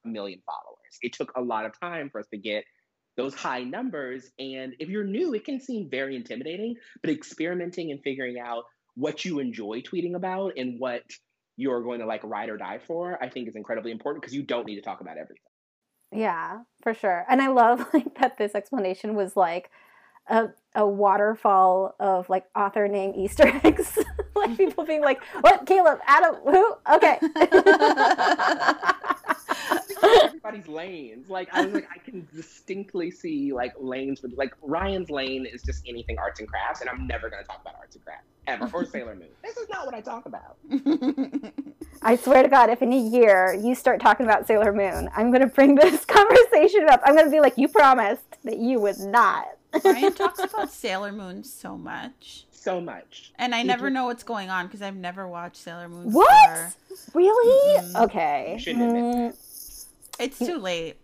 [0.04, 0.98] a million followers.
[1.02, 2.64] It took a lot of time for us to get
[3.16, 4.30] those high numbers.
[4.38, 8.64] And if you're new, it can seem very intimidating, but experimenting and figuring out
[8.96, 11.02] what you enjoy tweeting about and what
[11.56, 14.42] you're going to like ride or die for, I think is incredibly important because you
[14.42, 15.38] don't need to talk about everything.
[16.12, 17.24] Yeah, for sure.
[17.28, 19.70] And I love like that this explanation was like
[20.28, 23.98] a, a waterfall of like author name Easter eggs.
[24.34, 26.74] like people being like, "What, Caleb, Adam, who?
[26.92, 27.18] Okay."
[30.22, 31.28] everybody's lanes.
[31.28, 35.62] Like I was like, I can distinctly see like lanes for like Ryan's lane is
[35.62, 38.70] just anything arts and crafts, and I'm never gonna talk about arts and crafts ever
[38.72, 39.28] or Sailor Moon.
[39.42, 40.56] This is not what I talk about.
[42.02, 45.30] I swear to God, if in a year you start talking about Sailor Moon, I'm
[45.30, 47.00] gonna bring this conversation up.
[47.04, 49.46] I'm gonna be like, you promised that you would not.
[49.82, 53.32] Ryan talks about Sailor Moon so much so much.
[53.38, 56.10] And I never know what's going on because I've never watched Sailor Moon.
[56.12, 56.74] What?
[57.12, 57.82] Really?
[57.82, 57.96] Mm-hmm.
[58.04, 58.58] Okay.
[58.58, 59.36] Mm.
[60.18, 60.96] It's too late.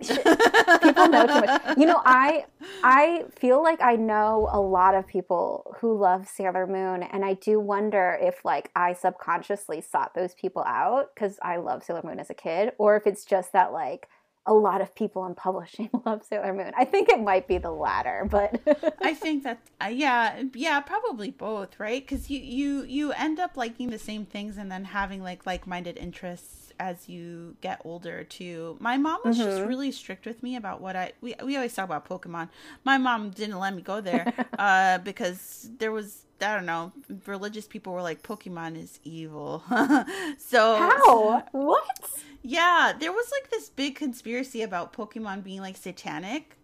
[0.00, 1.78] people know too much.
[1.78, 2.46] You know, I
[2.82, 7.34] I feel like I know a lot of people who love Sailor Moon, and I
[7.34, 12.18] do wonder if like I subconsciously sought those people out because I love Sailor Moon
[12.18, 14.08] as a kid, or if it's just that like
[14.46, 16.72] a lot of people in publishing love Sailor Moon.
[16.76, 18.60] I think it might be the latter, but
[19.00, 22.06] I think that uh, yeah, yeah, probably both, right?
[22.06, 25.96] Cuz you you you end up liking the same things and then having like like-minded
[25.96, 28.76] interests as you get older too.
[28.80, 29.48] My mom was mm-hmm.
[29.48, 32.48] just really strict with me about what I we we always talk about Pokemon.
[32.84, 36.92] My mom didn't let me go there uh because there was I don't know,
[37.26, 39.62] religious people were like Pokemon is evil.
[40.38, 41.44] so How?
[41.52, 42.10] What?
[42.42, 46.56] Yeah, there was like this big conspiracy about Pokemon being like satanic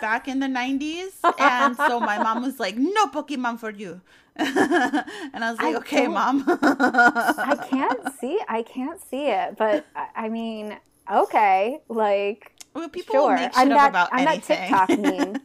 [0.00, 1.12] back in the 90s.
[1.38, 4.00] And so my mom was like, no Pokemon for you.
[5.34, 6.44] and I was like, I okay, mom.
[6.46, 10.78] I can't see I can't see it, but I mean,
[11.12, 13.34] okay, like well, people sure.
[13.34, 14.70] make shit I'm that, about I'm anything.
[14.70, 15.40] that TikTok mean.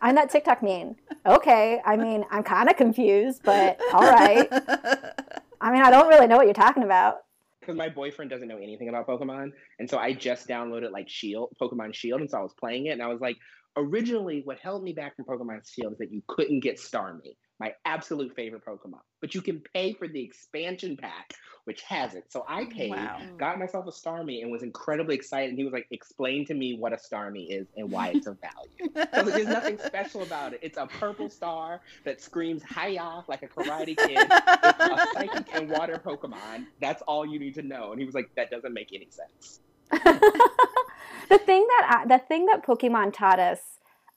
[0.00, 0.96] I'm that TikTok mean.
[1.26, 4.48] Okay, I mean, I'm kind of confused, but all right.
[5.60, 7.22] I mean, I don't really know what you're talking about
[7.60, 11.48] because my boyfriend doesn't know anything about Pokemon, and so I just downloaded like Shield,
[11.60, 13.36] Pokemon Shield, and so I was playing it, and I was like,
[13.76, 17.72] originally, what held me back from Pokemon Shield is that you couldn't get Starmie, my
[17.84, 21.32] absolute favorite Pokemon, but you can pay for the expansion pack,
[21.64, 22.24] which has it.
[22.28, 23.20] So I paid, wow.
[23.38, 25.50] got myself a Starmie, and was incredibly excited.
[25.50, 28.38] And he was like, "Explain to me what a Starmie is and why it's of
[28.40, 30.60] value." so there's nothing special about it.
[30.62, 34.28] It's a purple star that screams "Hiya" like a Karate Kid.
[34.28, 36.66] it's a psychic and water Pokemon.
[36.80, 37.92] That's all you need to know.
[37.92, 42.46] And he was like, "That doesn't make any sense." the thing that I, the thing
[42.46, 43.60] that Pokemon taught us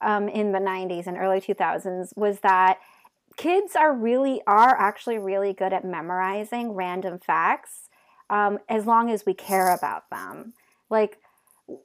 [0.00, 2.78] um, in the 90s and early 2000s was that
[3.40, 7.88] kids are really are actually really good at memorizing random facts
[8.28, 10.52] um, as long as we care about them.
[10.90, 11.16] Like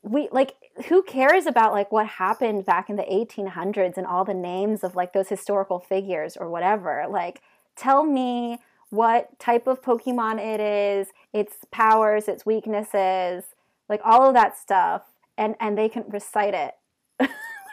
[0.03, 0.55] we like
[0.89, 4.97] who cares about like what happened back in the 1800s and all the names of
[4.97, 7.05] like those historical figures or whatever?
[7.09, 7.41] Like
[7.77, 13.45] tell me what type of pokemon it is its powers its weaknesses
[13.87, 15.03] like all of that stuff
[15.37, 16.73] and and they can recite it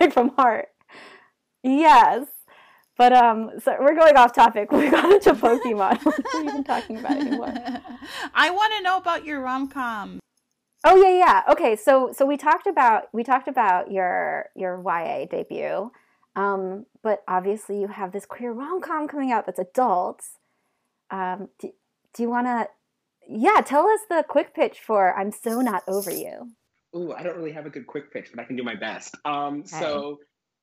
[0.01, 0.68] like from heart.
[1.64, 2.27] Yes
[2.96, 4.70] but um, so we're going off topic.
[4.83, 6.05] We got into Pokemon.
[6.05, 7.52] what are we even talking about anymore?
[8.35, 10.20] I want to know about your rom com.
[10.85, 11.42] Oh yeah, yeah.
[11.52, 15.92] Okay, so so we talked about we talked about your your YA debut,
[16.35, 20.38] um, but obviously you have this queer rom com coming out that's adults.
[21.11, 21.72] Um, do,
[22.14, 22.68] do you want to?
[23.28, 26.50] Yeah, tell us the quick pitch for "I'm So Not Over You."
[26.94, 29.16] Ooh, I don't really have a good quick pitch, but I can do my best.
[29.24, 29.68] Um, okay.
[29.68, 30.18] so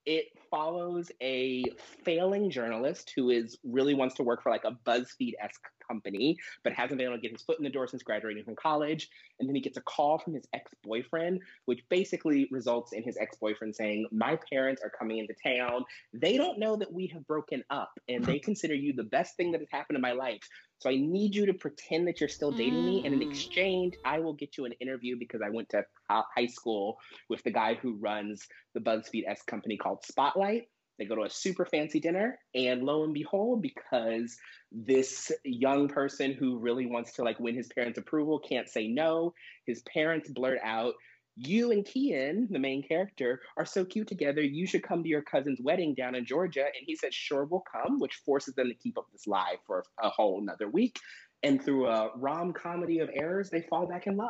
[0.05, 1.63] it follows a
[2.03, 6.73] failing journalist who is really wants to work for like a BuzzFeed esque company, but
[6.73, 9.09] hasn't been able to get his foot in the door since graduating from college.
[9.39, 13.17] And then he gets a call from his ex boyfriend, which basically results in his
[13.17, 15.83] ex boyfriend saying, My parents are coming into town.
[16.13, 19.51] They don't know that we have broken up, and they consider you the best thing
[19.51, 20.47] that has happened in my life.
[20.79, 22.85] So I need you to pretend that you're still dating mm.
[22.85, 23.05] me.
[23.05, 23.29] And in mm.
[23.29, 26.97] exchange, I will get you an interview because I went to high school
[27.29, 30.69] with the guy who runs the BuzzFeed S company called Spotlight.
[30.97, 34.35] They go to a super fancy dinner, and lo and behold, because
[34.69, 39.33] this young person who really wants to like win his parents' approval can't say no,
[39.65, 40.95] his parents blurt out,
[41.39, 44.41] you and Kian, the main character, are so cute together.
[44.41, 46.65] You should come to your cousin's wedding down in Georgia.
[46.65, 49.83] And he says, sure, we'll come, which forces them to keep up this lie for
[50.01, 50.99] a whole another week.
[51.41, 54.29] And through a rom comedy of errors, they fall back in love.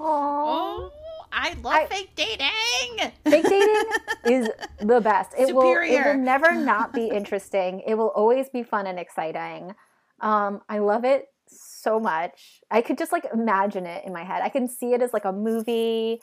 [0.00, 0.90] Oh,
[1.32, 3.12] I love I, fake dating.
[3.24, 3.84] Fake dating
[4.26, 4.50] is
[4.80, 5.32] the best.
[5.38, 6.02] It Superior.
[6.02, 7.82] will it will never not be interesting.
[7.86, 9.74] It will always be fun and exciting.
[10.20, 12.60] Um, I love it so much.
[12.70, 14.42] I could just like imagine it in my head.
[14.42, 16.22] I can see it as like a movie.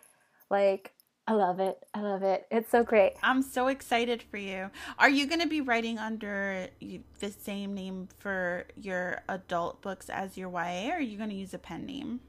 [0.50, 0.94] Like
[1.28, 1.84] I love it.
[1.94, 2.46] I love it.
[2.52, 3.14] It's so great.
[3.24, 4.70] I'm so excited for you.
[5.00, 10.38] Are you going to be writing under the same name for your adult books as
[10.38, 12.20] your YA, or are you going to use a pen name?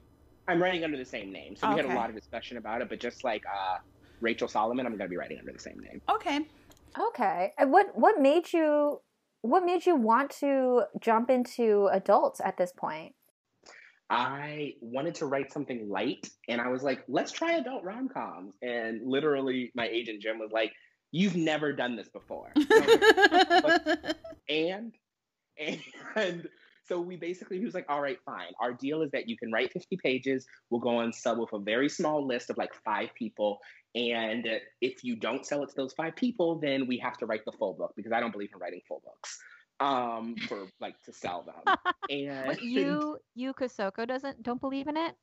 [0.47, 1.55] I'm writing under the same name.
[1.55, 1.83] So we okay.
[1.83, 3.77] had a lot of discussion about it, but just like uh,
[4.19, 6.01] Rachel Solomon, I'm going to be writing under the same name.
[6.09, 6.47] Okay.
[6.99, 7.53] Okay.
[7.57, 9.01] And what what made you
[9.41, 13.13] what made you want to jump into adults at this point?
[14.09, 18.55] I wanted to write something light, and I was like, let's try adult rom coms.
[18.61, 20.71] And literally, my agent Jim was like,
[21.11, 22.53] "You've never done this before."
[24.49, 24.93] and
[26.15, 26.47] and
[26.87, 28.53] so we basically, he was like, all right, fine.
[28.61, 30.45] Our deal is that you can write 50 pages.
[30.69, 33.59] We'll go on sub with a very small list of like five people.
[33.95, 34.47] And
[34.81, 37.51] if you don't sell it to those five people, then we have to write the
[37.51, 39.39] full book because I don't believe in writing full books
[39.79, 41.75] um for like to sell them.
[42.09, 45.15] And you you Kosoko doesn't don't believe in it?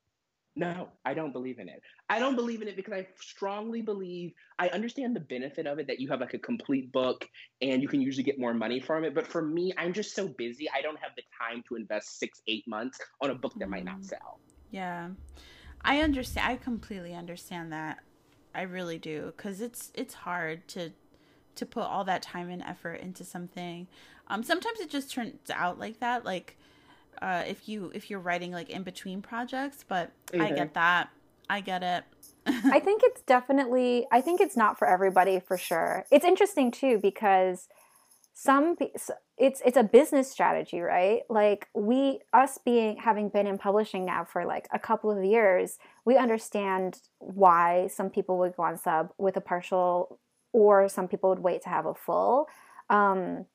[0.57, 1.81] No, I don't believe in it.
[2.09, 5.87] I don't believe in it because I strongly believe I understand the benefit of it
[5.87, 7.27] that you have like a complete book
[7.61, 9.13] and you can usually get more money from it.
[9.13, 10.69] But for me, I'm just so busy.
[10.69, 13.83] I don't have the time to invest six, eight months on a book that might
[13.83, 14.05] not mm.
[14.05, 14.39] sell.
[14.71, 15.09] Yeah.
[15.81, 16.47] I understand.
[16.47, 17.99] I completely understand that.
[18.55, 20.91] I really do because it's it's hard to
[21.55, 23.87] to put all that time and effort into something.
[24.27, 26.25] Um, sometimes it just turns out like that.
[26.25, 26.57] Like
[27.21, 30.41] uh, if you if you're writing like in between projects, but mm-hmm.
[30.41, 31.09] I get that.
[31.49, 32.03] I get it.
[32.47, 36.05] I think it's definitely I think it's not for everybody for sure.
[36.11, 37.67] It's interesting too because
[38.33, 38.75] some
[39.37, 41.21] it's it's a business strategy right?
[41.29, 45.77] Like we us being having been in publishing now for like a couple of years
[46.05, 50.19] we understand why some people would go on sub with a partial
[50.53, 52.47] or some people would wait to have a full.
[52.89, 53.45] Um,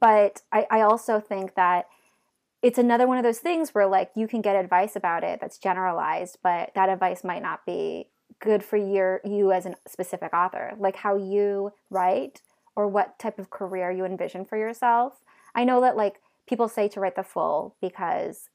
[0.00, 1.86] but I, I also think that
[2.62, 5.58] it's another one of those things where like you can get advice about it that's
[5.58, 8.08] generalized but that advice might not be
[8.42, 10.74] good for your you as a specific author.
[10.78, 12.42] Like how you write
[12.76, 15.22] or what type of career you envision for yourself.
[15.54, 18.48] I know that like people say to write the full because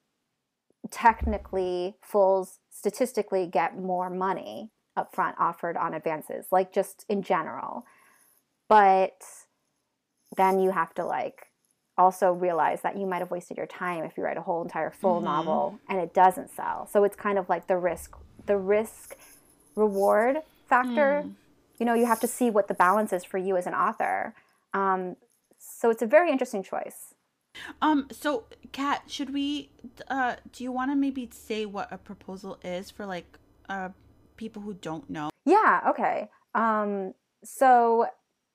[0.92, 7.86] technically fulls statistically get more money upfront offered on advances, like just in general.
[8.68, 9.24] But
[10.36, 11.48] then you have to like
[11.98, 14.92] also realize that you might have wasted your time if you write a whole entire
[14.92, 15.26] full mm-hmm.
[15.26, 16.88] novel and it doesn't sell.
[16.92, 18.16] So it's kind of like the risk
[18.46, 19.16] the risk
[19.76, 20.38] reward
[20.68, 21.34] factor mm
[21.78, 24.34] you know, you have to see what the balance is for you as an author.
[24.74, 25.16] Um,
[25.58, 27.14] so it's a very interesting choice.
[27.82, 29.72] Um, so Kat, should we,
[30.10, 33.90] uh, do you want to maybe say what a proposal is for like, uh,
[34.36, 35.30] people who don't know?
[35.46, 35.82] Yeah.
[35.90, 36.30] Okay.
[36.54, 37.14] Um,
[37.44, 38.08] so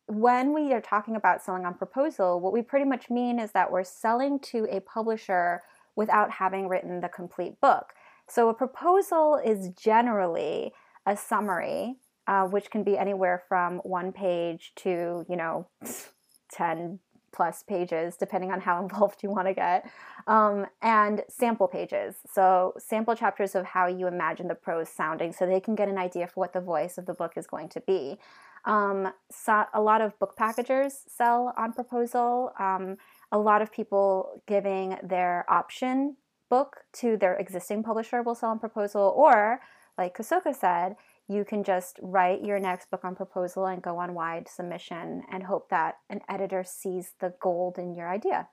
[0.06, 3.70] when we are talking about selling on proposal, what we pretty much mean is that
[3.70, 5.62] we're selling to a publisher
[5.96, 7.92] without having written the complete book.
[8.28, 10.72] So a proposal is generally
[11.06, 11.96] a summary
[12.26, 15.66] uh, which can be anywhere from one page to, you know,
[16.52, 16.98] 10
[17.32, 19.90] plus pages, depending on how involved you want to get,
[20.26, 22.16] um, and sample pages.
[22.30, 25.98] So, sample chapters of how you imagine the prose sounding so they can get an
[25.98, 28.18] idea for what the voice of the book is going to be.
[28.64, 32.52] Um, so a lot of book packagers sell on proposal.
[32.58, 32.96] Um,
[33.32, 36.16] a lot of people giving their option
[36.48, 39.60] book to their existing publisher will sell on proposal, or
[39.98, 40.96] like Kosoko said,
[41.32, 45.42] you can just write your next book on proposal and go on wide submission and
[45.42, 48.48] hope that an editor sees the gold in your idea.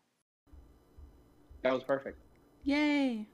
[1.64, 2.22] That was perfect.
[2.64, 3.28] Yay.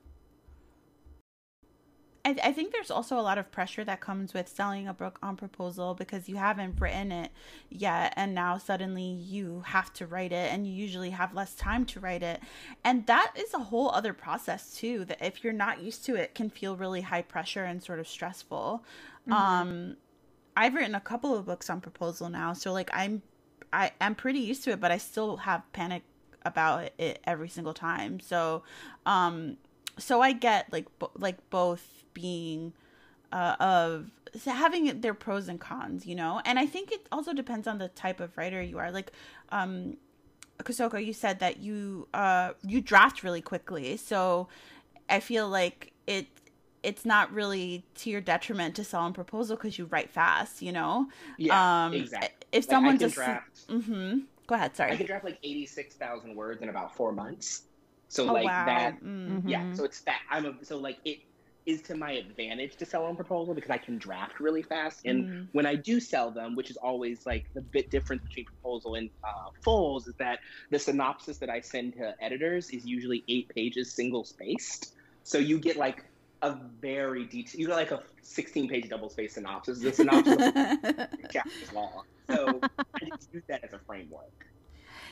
[2.25, 5.19] I, I think there's also a lot of pressure that comes with selling a book
[5.21, 7.31] on proposal because you haven't written it
[7.69, 11.85] yet and now suddenly you have to write it and you usually have less time
[11.85, 12.41] to write it.
[12.83, 16.33] And that is a whole other process too that if you're not used to it
[16.35, 18.83] can feel really high pressure and sort of stressful.
[19.27, 19.33] Mm-hmm.
[19.33, 19.97] um
[20.55, 23.23] i've written a couple of books on proposal now so like i'm
[23.73, 26.03] i am pretty used to it but i still have panic
[26.45, 28.19] about it every single time.
[28.19, 28.63] So
[29.05, 29.57] um
[29.97, 32.73] so i get like bo- like both being
[33.31, 34.09] uh, of
[34.45, 36.41] having their pros and cons, you know.
[36.45, 38.91] And I think it also depends on the type of writer you are.
[38.91, 39.11] Like,
[39.49, 39.97] um,
[40.63, 44.47] Kosoko, you said that you uh you draft really quickly, so
[45.07, 46.27] I feel like it
[46.81, 50.71] it's not really to your detriment to sell a proposal because you write fast, you
[50.71, 51.07] know.
[51.37, 52.29] Yeah, um, exactly.
[52.51, 54.19] If like someone just draft, mm-hmm.
[54.47, 54.75] Go ahead.
[54.75, 54.91] Sorry.
[54.91, 57.63] I can draft like eighty six thousand words in about four months.
[58.07, 58.65] So oh, like wow.
[58.65, 59.03] that.
[59.03, 59.47] Mm-hmm.
[59.47, 59.73] Yeah.
[59.73, 61.19] So it's that I'm a so like it
[61.65, 65.05] is to my advantage to sell on proposal because I can draft really fast.
[65.05, 65.47] And mm.
[65.53, 69.09] when I do sell them, which is always like the bit difference between proposal and
[69.23, 70.39] uh, fulls, is that
[70.69, 74.93] the synopsis that I send to editors is usually eight pages single spaced.
[75.23, 76.05] So you get like
[76.43, 79.79] a very detailed, you get like a 16 page double spaced synopsis.
[79.79, 80.37] The synopsis
[81.31, 82.03] chapters long.
[82.29, 84.45] So I just use that as a framework.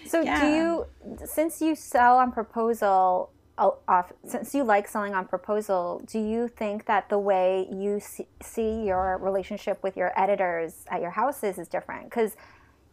[0.06, 0.41] So yeah.
[0.41, 3.32] do you, since you sell on proposal,
[3.88, 8.01] off since you like selling on proposal do you think that the way you
[8.41, 12.05] see, your relationship with your editors at your houses is different?
[12.05, 12.36] Because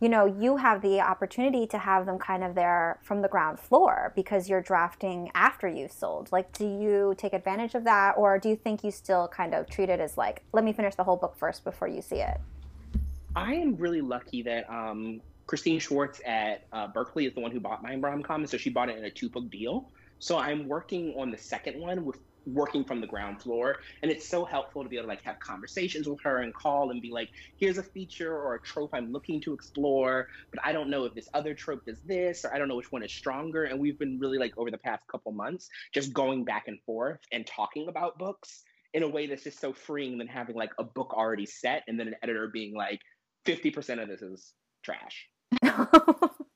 [0.00, 3.60] you know you have the opportunity to have them kind of there from the ground
[3.60, 6.30] floor because you're drafting after you've sold.
[6.32, 9.68] Like do you take advantage of that or do you think you still kind of
[9.68, 12.38] treat it as like let me finish the whole book first before you see it
[13.36, 17.60] i am really lucky that um, christine schwartz at uh, berkley is the one who
[17.60, 19.90] bought my rom-com so she bought it in a two book deal
[20.20, 24.28] so I'm working on the second one with working from the ground floor and it's
[24.28, 27.10] so helpful to be able to like have conversations with her and call and be
[27.10, 31.04] like here's a feature or a trope i'm looking to explore but i don't know
[31.04, 33.64] if this other trope does this or i don't know which one is stronger.
[33.64, 37.20] And we've been really like over the past couple months just going back and forth
[37.32, 38.62] and talking about books
[38.94, 41.98] in a way that's just so freeing than having like a book already set and
[41.98, 43.00] then an editor being like
[43.46, 44.52] 50% of this is
[44.82, 45.28] trash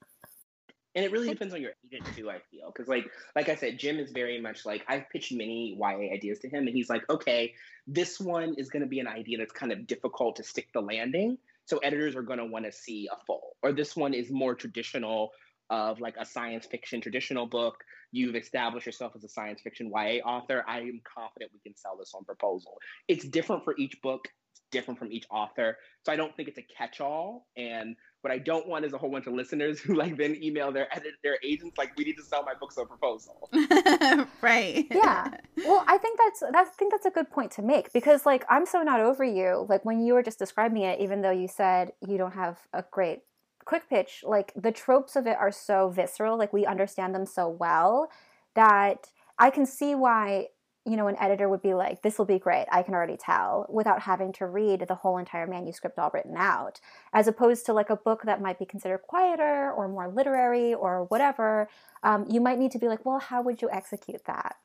[0.94, 2.72] and it really depends on your agent too i feel.
[2.72, 6.38] Because like like i said jim is very much like i've pitched many ya ideas
[6.40, 7.52] to him and he's like okay
[7.86, 10.80] this one is going to be an idea that's kind of difficult to stick the
[10.80, 11.36] landing
[11.66, 14.54] so editors are going to want to see a full or this one is more
[14.54, 15.30] traditional
[15.70, 17.76] of like a science fiction traditional book.
[18.12, 20.64] You've established yourself as a science fiction ya author.
[20.68, 22.78] I am confident we can sell this on proposal.
[23.08, 24.28] It's different for each book.
[24.52, 25.76] It's different from each author.
[26.04, 29.10] So i don't think it's a catch-all and What I don't want is a whole
[29.10, 32.22] bunch of listeners who like then email their edit their agents like we need to
[32.22, 33.50] sell my books a proposal.
[34.40, 34.86] right.
[34.90, 35.28] Yeah.
[35.58, 38.46] Well, I think that's that's I think that's a good point to make because like
[38.48, 39.66] I'm so not over you.
[39.68, 42.82] Like when you were just describing it, even though you said you don't have a
[42.90, 43.20] great
[43.66, 47.46] quick pitch, like the tropes of it are so visceral, like we understand them so
[47.46, 48.08] well
[48.54, 50.48] that I can see why
[50.86, 53.66] you know, an editor would be like, this will be great, I can already tell,
[53.70, 56.80] without having to read the whole entire manuscript all written out.
[57.12, 61.04] As opposed to like a book that might be considered quieter or more literary or
[61.04, 61.68] whatever,
[62.02, 64.56] um, you might need to be like, well, how would you execute that?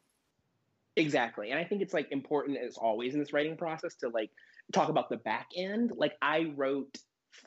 [0.98, 1.52] Exactly.
[1.52, 4.32] And I think it's like important as always in this writing process to like
[4.74, 5.94] talk about the back end.
[5.96, 6.98] Like I wrote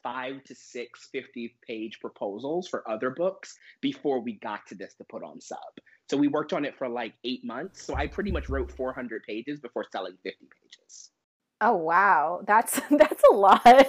[0.03, 5.05] five to six 50 page proposals for other books before we got to this to
[5.05, 5.59] put on sub.
[6.12, 7.82] So we worked on it for like eight months.
[7.82, 11.08] So I pretty much wrote 400 pages before selling 50 pages.
[11.62, 13.64] Oh wow, that's that's a lot.
[13.64, 13.88] that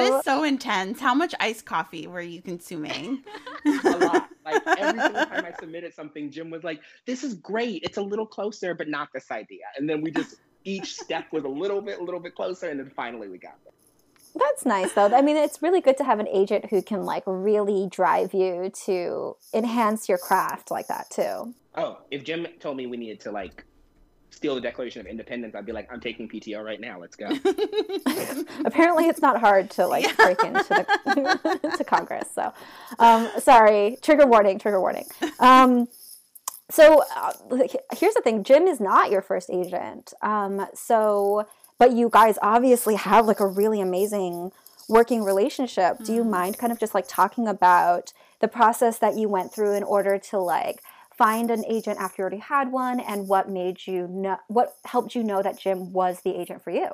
[0.00, 1.00] is um, so intense.
[1.00, 3.24] How much iced coffee were you consuming?
[3.66, 4.28] a lot.
[4.44, 7.82] Like every single time I submitted something, Jim was like, "This is great.
[7.82, 11.42] It's a little closer, but not this idea." And then we just each step was
[11.42, 13.72] a little bit, a little bit closer, and then finally we got there.
[14.38, 15.06] That's nice though.
[15.06, 18.70] I mean, it's really good to have an agent who can like really drive you
[18.84, 21.54] to enhance your craft like that too.
[21.74, 23.64] Oh, if Jim told me we needed to like
[24.30, 27.00] steal the Declaration of Independence, I'd be like, I'm taking PTO right now.
[27.00, 27.26] Let's go.
[28.64, 30.14] Apparently, it's not hard to like yeah.
[30.16, 32.28] break into the to Congress.
[32.32, 32.52] So,
[32.98, 33.98] um, sorry.
[34.02, 34.58] Trigger warning.
[34.58, 35.06] Trigger warning.
[35.40, 35.88] Um,
[36.70, 37.32] so uh,
[37.96, 40.12] here's the thing: Jim is not your first agent.
[40.22, 41.46] Um, so
[41.78, 44.52] but you guys obviously have like a really amazing
[44.88, 45.94] working relationship.
[45.94, 46.04] Mm-hmm.
[46.04, 46.30] Do you mm-hmm.
[46.30, 50.18] mind kind of just like talking about the process that you went through in order
[50.18, 50.80] to like
[51.16, 55.14] find an agent after you already had one and what made you know what helped
[55.14, 56.88] you know that Jim was the agent for you?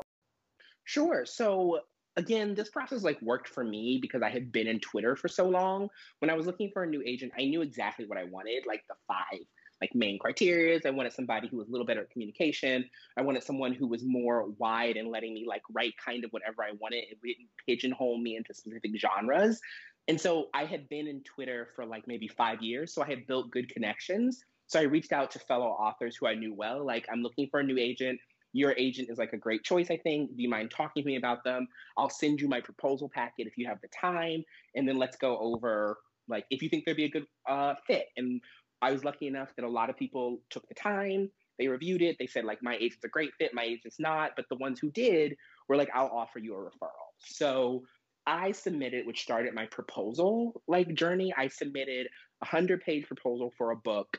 [0.84, 1.24] Sure.
[1.26, 1.80] So
[2.16, 5.48] again, this process like worked for me because I had been in Twitter for so
[5.48, 5.88] long.
[6.20, 8.82] When I was looking for a new agent, I knew exactly what I wanted, like
[8.88, 9.40] the five
[9.80, 10.80] like main criteria.
[10.84, 12.88] I wanted somebody who was a little better at communication.
[13.16, 16.62] I wanted someone who was more wide and letting me like write kind of whatever
[16.62, 17.04] I wanted.
[17.10, 19.60] It didn't pigeonhole me into specific genres.
[20.08, 22.94] And so I had been in Twitter for like maybe five years.
[22.94, 24.44] So I had built good connections.
[24.66, 26.84] So I reached out to fellow authors who I knew well.
[26.84, 28.18] Like, I'm looking for a new agent.
[28.52, 30.36] Your agent is like a great choice, I think.
[30.36, 31.66] Do you mind talking to me about them?
[31.98, 34.44] I'll send you my proposal packet if you have the time.
[34.74, 35.98] And then let's go over
[36.28, 38.40] like if you think there'd be a good uh, fit and
[38.84, 42.16] I was lucky enough that a lot of people took the time, they reviewed it,
[42.18, 44.90] they said like my agent's a great fit, my agent's not, but the ones who
[44.90, 45.36] did
[45.68, 47.10] were like I'll offer you a referral.
[47.18, 47.84] So
[48.26, 51.32] I submitted, which started my proposal like journey.
[51.36, 52.08] I submitted
[52.42, 54.18] a hundred page proposal for a book,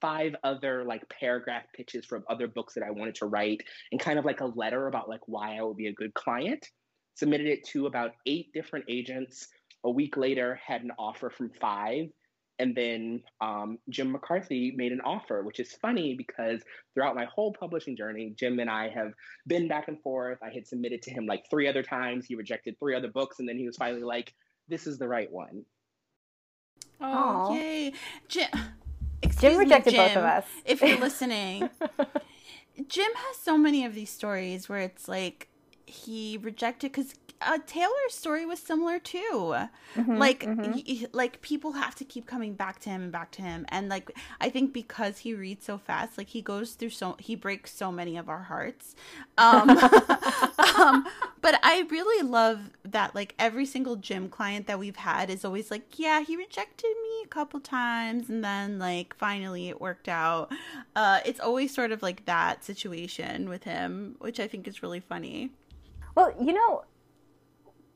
[0.00, 4.18] five other like paragraph pitches from other books that I wanted to write, and kind
[4.18, 6.66] of like a letter about like why I would be a good client.
[7.16, 9.48] Submitted it to about eight different agents.
[9.84, 12.08] A week later, had an offer from five,
[12.58, 16.62] and then um, Jim McCarthy made an offer, which is funny because
[16.94, 19.12] throughout my whole publishing journey, Jim and I have
[19.46, 20.38] been back and forth.
[20.42, 22.26] I had submitted to him like three other times.
[22.26, 24.34] He rejected three other books, and then he was finally like,
[24.68, 25.64] "This is the right one."
[27.00, 27.56] Oh, Aww.
[27.56, 27.92] yay,
[28.28, 28.48] Jim!
[29.40, 30.46] Jim rejected me, Jim, both of us.
[30.64, 31.68] If you're listening,
[32.88, 35.48] Jim has so many of these stories where it's like
[35.86, 39.56] he rejected because uh, Taylor's story was similar too.
[39.96, 41.04] Mm-hmm, like mm-hmm.
[41.12, 44.10] like people have to keep coming back to him and back to him and like
[44.40, 47.92] I think because he reads so fast like he goes through so he breaks so
[47.92, 48.94] many of our hearts.
[49.38, 49.70] Um,
[50.78, 51.06] um
[51.40, 55.70] but I really love that like every single Jim client that we've had is always
[55.70, 60.50] like, yeah, he rejected me a couple times and then like finally it worked out.
[60.96, 65.00] Uh it's always sort of like that situation with him, which I think is really
[65.00, 65.50] funny.
[66.14, 66.84] Well, you know,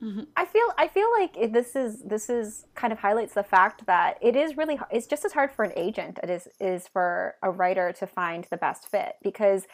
[0.01, 0.23] Mm-hmm.
[0.35, 4.17] I feel I feel like this is this is kind of highlights the fact that
[4.21, 7.51] it is really it's just as hard for an agent it is is for a
[7.51, 9.67] writer to find the best fit because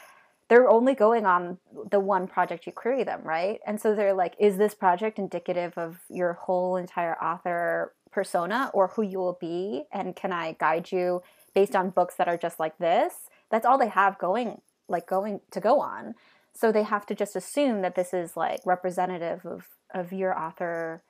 [0.48, 1.58] they're only going on
[1.90, 3.60] the one project you query them, right?
[3.66, 8.90] And so they're like, is this project indicative of your whole entire author persona or
[8.90, 9.86] who you will be?
[9.92, 11.24] And can I guide you
[11.56, 13.14] based on books that are just like this?
[13.50, 16.14] That's all they have going like going to go on.
[16.56, 21.04] So they have to just assume that this is like representative of of your author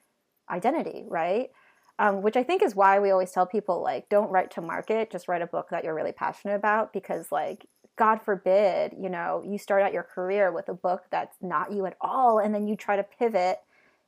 [0.49, 1.49] identity, right?
[1.97, 5.11] Um, which I think is why we always tell people like, don't write to market,
[5.11, 7.65] just write a book that you're really passionate about because like
[7.97, 11.85] God forbid, you know, you start out your career with a book that's not you
[11.85, 13.59] at all, and then you try to pivot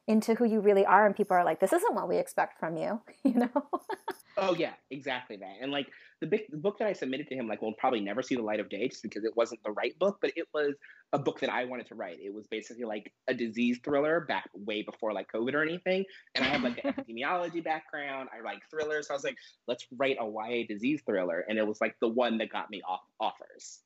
[0.07, 2.77] into who you really are, and people are like, "This isn't what we expect from
[2.77, 3.49] you," you know.
[4.37, 5.55] Oh yeah, exactly that.
[5.61, 5.87] And like
[6.21, 8.41] the, big, the book that I submitted to him, like will probably never see the
[8.41, 10.75] light of day just because it wasn't the right book, but it was
[11.11, 12.19] a book that I wanted to write.
[12.21, 16.05] It was basically like a disease thriller back way before like COVID or anything.
[16.35, 18.29] And I have like an epidemiology background.
[18.37, 19.07] I like thrillers.
[19.07, 21.43] So I was like, let's write a YA disease thriller.
[21.49, 23.79] And it was like the one that got me off offers.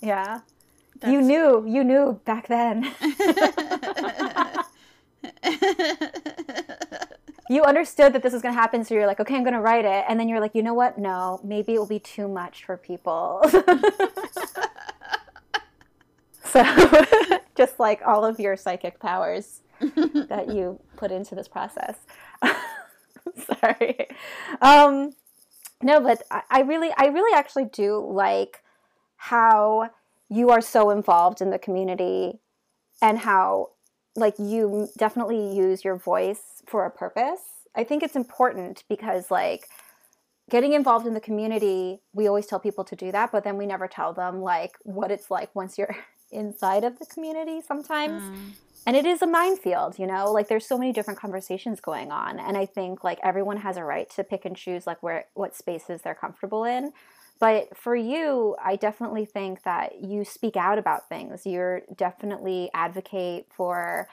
[0.00, 0.40] Yeah.
[1.00, 1.12] That's...
[1.12, 2.84] You knew, you knew back then.
[7.48, 9.60] you understood that this was going to happen, so you're like, okay, I'm going to
[9.60, 10.04] write it.
[10.08, 10.98] And then you're like, you know what?
[10.98, 13.40] No, maybe it will be too much for people.
[16.44, 16.64] so,
[17.56, 21.96] just like all of your psychic powers that you put into this process.
[23.60, 24.08] Sorry.
[24.60, 25.12] Um,
[25.82, 28.62] no, but I, I really, I really actually do like
[29.16, 29.90] how
[30.28, 32.40] you are so involved in the community
[33.00, 33.70] and how
[34.16, 37.40] like you definitely use your voice for a purpose.
[37.74, 39.68] I think it's important because like
[40.50, 43.66] getting involved in the community, we always tell people to do that, but then we
[43.66, 45.96] never tell them like what it's like once you're
[46.32, 48.22] inside of the community sometimes.
[48.22, 48.52] Mm.
[48.86, 50.30] And it is a minefield, you know?
[50.30, 53.82] Like there's so many different conversations going on, and I think like everyone has a
[53.82, 56.92] right to pick and choose like where what spaces they're comfortable in.
[57.38, 61.44] But for you, I definitely think that you speak out about things.
[61.44, 64.08] You're definitely advocate for,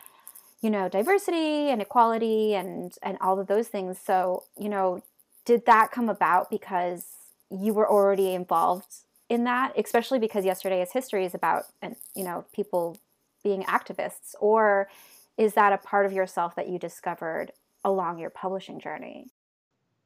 [0.61, 3.97] you know, diversity and equality and and all of those things.
[3.97, 5.03] So, you know,
[5.45, 7.05] did that come about because
[7.49, 8.95] you were already involved
[9.29, 12.97] in that, especially because yesterday is history is about and you know, people
[13.43, 14.89] being activists or
[15.37, 17.51] is that a part of yourself that you discovered
[17.83, 19.27] along your publishing journey?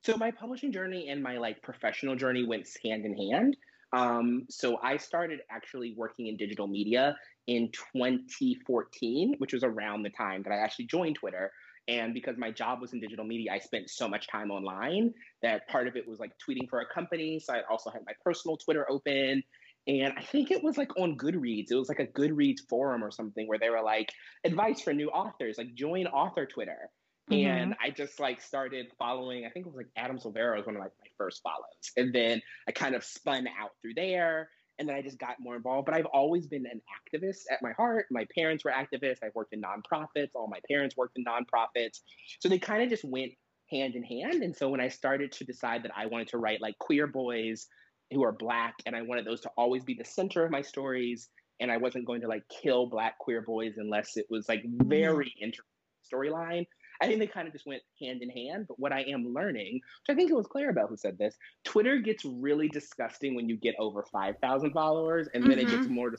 [0.04, 3.58] So my publishing journey and my like professional journey went hand in hand.
[3.94, 7.16] Um, so I started actually working in digital media
[7.48, 11.52] in 2014, which was around the time that I actually joined Twitter.
[11.88, 15.68] And because my job was in digital media, I spent so much time online that
[15.70, 17.40] part of it was like tweeting for a company.
[17.40, 19.42] So I also had my personal Twitter open.
[19.88, 21.72] And I think it was like on Goodreads.
[21.72, 24.12] It was like a Goodreads forum or something where they were like,
[24.44, 26.90] advice for new authors, like join author Twitter.
[27.32, 27.48] Mm-hmm.
[27.48, 30.76] And I just like started following, I think it was like Adam Silvera was one
[30.76, 31.92] of like my first follows.
[31.98, 34.50] And then I kind of spun out through there.
[34.80, 35.88] And then I just got more involved.
[35.88, 38.06] But I've always been an activist at my heart.
[38.12, 39.18] My parents were activists.
[39.24, 40.30] I've worked in nonprofits.
[40.36, 42.02] All my parents worked in nonprofits.
[42.40, 43.34] So they kind of just went
[43.72, 44.44] hand in hand.
[44.44, 47.68] And so when I started to decide that I wanted to write like queer boys
[48.12, 51.28] who are black, and I wanted those to always be the center of my stories,
[51.60, 54.88] and I wasn't going to like kill black queer boys unless it was like mm-hmm.
[54.88, 55.64] very inter
[56.10, 56.66] storyline.
[57.02, 58.66] I think they kind of just went hand in hand.
[58.68, 61.98] But what I am learning, which I think it was Claribel who said this, Twitter
[61.98, 65.60] gets really disgusting when you get over 5,000 followers, and then mm-hmm.
[65.60, 65.94] it gets mm-hmm.
[65.94, 66.16] more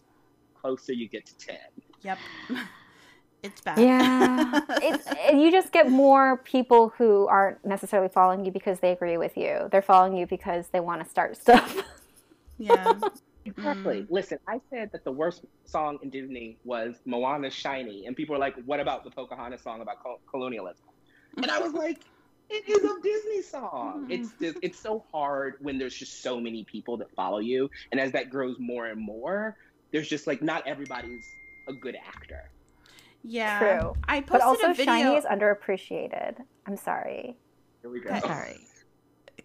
[0.60, 1.56] closer you get to 10.
[2.02, 2.18] Yep.
[3.42, 3.78] It's bad.
[3.78, 4.60] Yeah.
[4.82, 9.36] it's, you just get more people who aren't necessarily following you because they agree with
[9.36, 9.68] you.
[9.70, 11.76] They're following you because they want to start stuff.
[12.58, 12.98] yeah.
[13.56, 14.02] Exactly.
[14.02, 14.06] Mm.
[14.10, 18.40] Listen, I said that the worst song in Disney was Moana's Shiny, and people were
[18.40, 19.96] like, "What about the Pocahontas song about
[20.30, 20.86] colonialism?"
[21.36, 22.04] And I was like,
[22.50, 24.06] "It is a Disney song.
[24.08, 24.12] Mm.
[24.12, 28.00] It's just, it's so hard when there's just so many people that follow you, and
[28.00, 29.56] as that grows more and more,
[29.92, 31.26] there's just like not everybody's
[31.68, 32.50] a good actor."
[33.24, 33.94] Yeah, true.
[34.06, 34.94] I posted but also, a video.
[34.94, 36.36] Shiny is underappreciated.
[36.66, 37.36] I'm sorry.
[37.82, 38.18] Here we go.
[38.20, 38.60] Sorry.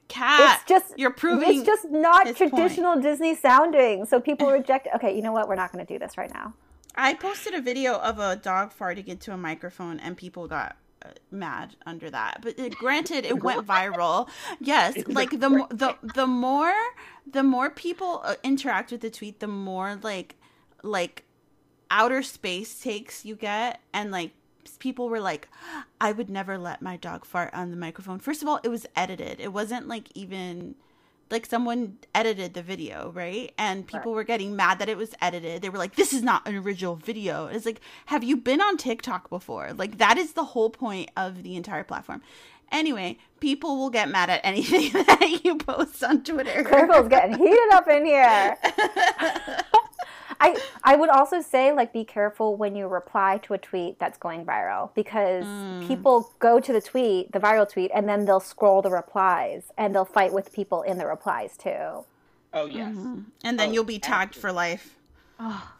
[0.07, 3.03] Kat, it's just you're proving it's just not traditional point.
[3.03, 4.05] Disney sounding.
[4.05, 4.87] So people reject.
[4.95, 5.47] Okay, you know what?
[5.47, 6.53] We're not going to do this right now.
[6.95, 11.09] I posted a video of a dog farting into a microphone, and people got uh,
[11.31, 12.39] mad under that.
[12.41, 14.29] But uh, granted, it went viral.
[14.59, 16.73] Yes, like the the the more
[17.31, 20.35] the more people uh, interact with the tweet, the more like
[20.83, 21.25] like
[21.89, 24.31] outer space takes you get, and like
[24.79, 25.47] people were like,
[25.99, 28.19] I would never let my dog fart on the microphone.
[28.19, 29.39] First of all, it was edited.
[29.39, 30.75] It wasn't like even
[31.31, 33.51] like someone edited the video, right?
[33.57, 34.17] And people right.
[34.17, 35.61] were getting mad that it was edited.
[35.61, 37.47] They were like, this is not an original video.
[37.47, 39.73] It's like, have you been on TikTok before?
[39.73, 42.21] Like, that is the whole point of the entire platform.
[42.71, 46.63] Anyway, people will get mad at anything that you post on Twitter.
[46.69, 48.57] Circle's getting heated up in here.
[50.39, 54.17] I I would also say like be careful when you reply to a tweet that's
[54.17, 55.87] going viral because mm.
[55.87, 59.93] people go to the tweet, the viral tweet, and then they'll scroll the replies and
[59.93, 62.05] they'll fight with people in the replies too.
[62.53, 62.93] Oh yes.
[62.95, 63.21] Mm-hmm.
[63.43, 64.95] And then oh, you'll be tagged for life.
[65.39, 65.73] Oh,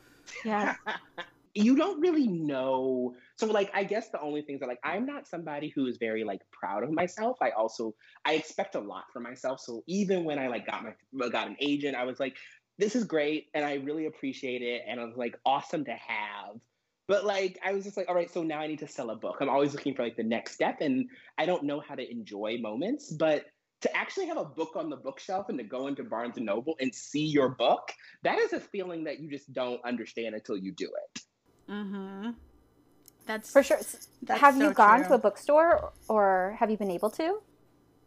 [0.43, 0.76] yeah.
[1.56, 3.16] you don't really know.
[3.36, 6.24] So like I guess the only things that like I'm not somebody who is very
[6.24, 7.38] like proud of myself.
[7.41, 7.93] I also
[8.26, 9.60] I expect a lot for myself.
[9.60, 12.36] So even when I like got my got an agent, I was like,
[12.78, 16.55] this is great and I really appreciate it and I was like awesome to have.
[17.07, 19.15] But like I was just like, all right, so now I need to sell a
[19.15, 19.38] book.
[19.41, 22.57] I'm always looking for like the next step and I don't know how to enjoy
[22.59, 23.45] moments, but
[23.82, 26.76] to actually have a book on the bookshelf and to go into Barnes and Noble
[26.80, 27.91] and see your book,
[28.24, 31.21] that is a feeling that you just don't understand until you do it.
[31.69, 32.30] Mm-hmm.
[33.26, 33.80] That's For sure.
[34.21, 35.09] That's have so you gone true.
[35.09, 37.39] to a bookstore or have you been able to?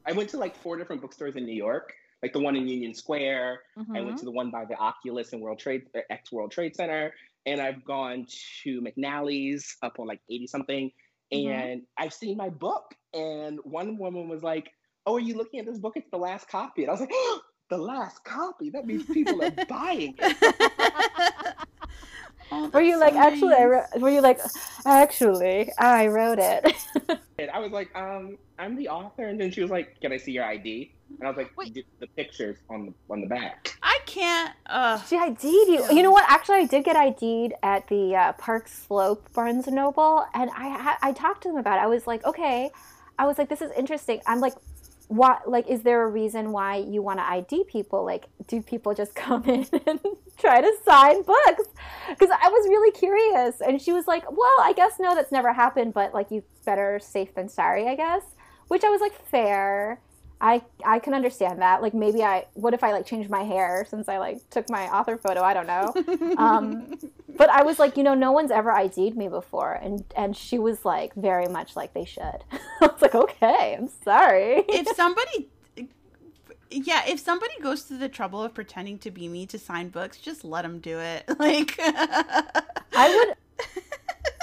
[0.07, 1.93] I went to like four different bookstores in New York,
[2.23, 3.61] like the one in Union Square.
[3.77, 4.07] I Mm-hmm.
[4.07, 7.13] went to the one by the Oculus and World Trade X World Trade Center,
[7.47, 8.27] and I've gone
[8.63, 10.91] to McNally's up on like eighty something,
[11.33, 11.73] Mhm.
[11.73, 12.95] and I've seen my book.
[13.15, 14.71] And one woman was like,
[15.07, 15.95] "Oh, are you looking at this book?
[15.97, 17.13] It's the last copy." And I was like,
[17.71, 18.71] "The last copy?
[18.71, 20.37] That means people are buying it."
[22.53, 23.67] Oh, Were you that's like, so actually, I nice.
[23.67, 24.41] wrote, were you like,
[24.85, 26.65] actually, I wrote it?
[27.39, 29.27] And I was like, um, I'm the author.
[29.27, 30.96] And then she was like, Can I see your ID?
[31.19, 31.73] And I was like, Wait.
[31.75, 33.77] "D- The pictures on the on the back.
[33.83, 34.53] I can't.
[34.67, 35.85] Uh, she ID'd you.
[35.93, 36.25] You know what?
[36.29, 40.97] Actually, I did get ID'd at the uh, Park Slope Barnes and Noble, and I
[41.03, 41.83] I talked to them about it.
[41.83, 42.71] I was like, okay,
[43.19, 44.21] I was like, this is interesting.
[44.27, 44.55] I'm like,
[45.09, 45.49] what?
[45.49, 48.05] Like, is there a reason why you want to ID people?
[48.05, 50.01] Like, do people just come in and
[50.37, 51.65] try to sign books?
[52.09, 55.53] Because I was really curious, and she was like, well, I guess no, that's never
[55.53, 58.23] happened, but like, you better safe than sorry, I guess.
[58.69, 60.01] Which I was like, fair.
[60.41, 61.83] I I can understand that.
[61.83, 64.87] Like maybe I what if I like changed my hair since I like took my
[64.89, 65.43] author photo?
[65.43, 65.95] I don't know.
[66.37, 66.99] Um,
[67.37, 70.59] but I was like, you know, no one's ever ID'd me before, and and she
[70.59, 72.23] was like very much like they should.
[72.81, 74.65] I was like, okay, I'm sorry.
[74.69, 75.49] if somebody
[76.69, 80.19] yeah if somebody goes to the trouble of pretending to be me to sign books
[80.19, 82.57] just let them do it like I
[82.93, 83.37] would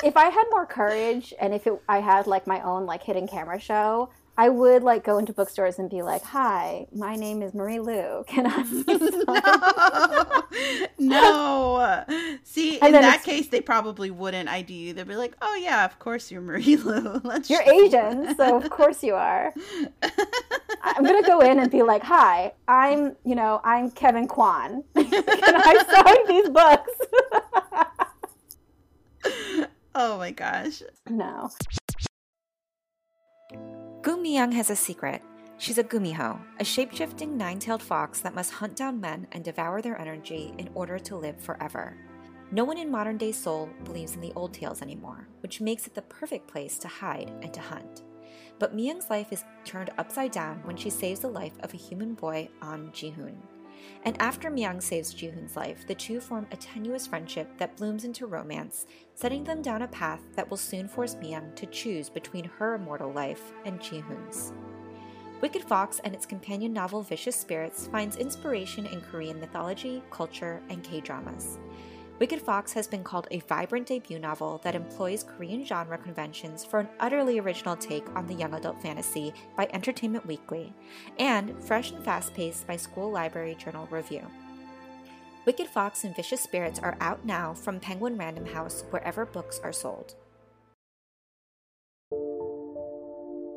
[0.04, 3.28] if I had more courage and if it, I had like my own like hidden
[3.28, 4.10] camera show.
[4.36, 8.24] I would like go into bookstores and be like, "Hi, my name is Marie Lu.
[8.28, 8.64] Can I?"
[11.00, 12.06] no no.
[12.44, 15.56] see And in that it's- case they probably wouldn't id you they'd be like oh
[15.56, 19.54] yeah of course you're marie lu let's You're Asian, so of course you are.
[20.82, 24.84] I'm gonna go in and be like, "Hi, I'm, you know, I'm Kevin Kwan.
[24.96, 26.92] Can I sign these books?"
[29.96, 31.50] oh my gosh no.
[34.04, 35.22] Gu Miyoung has a secret.
[35.58, 39.98] She's a gumiho, a shape-shifting nine-tailed fox that must hunt down men and devour their
[39.98, 41.96] energy in order to live forever.
[42.52, 46.02] No one in modern-day Seoul believes in the old tales anymore, which makes it the
[46.02, 48.04] perfect place to hide and to hunt.
[48.60, 52.14] But Miyoung's life is turned upside down when she saves the life of a human
[52.14, 53.38] boy Ahn Jihoon.
[54.04, 58.26] And after Miyoung saves Jihoon's life, the two form a tenuous friendship that blooms into
[58.26, 62.76] romance, setting them down a path that will soon force Miyoung to choose between her
[62.76, 64.54] immortal life and Jihoon's.
[65.42, 70.84] Wicked Fox and its companion novel Vicious Spirits finds inspiration in Korean mythology, culture, and
[70.84, 71.60] K dramas.
[72.24, 76.80] Wicked Fox has been called a vibrant debut novel that employs Korean genre conventions for
[76.80, 80.72] an utterly original take on the young adult fantasy by Entertainment Weekly,
[81.20, 84.26] and fresh and fast paced by School Library Journal Review.
[85.46, 89.74] Wicked Fox and Vicious Spirits are out now from Penguin Random House wherever books are
[89.74, 90.16] sold.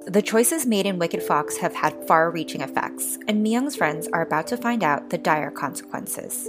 [0.08, 4.22] The choices made in Wicked Fox have had far reaching effects, and Miyoung's friends are
[4.22, 6.48] about to find out the dire consequences.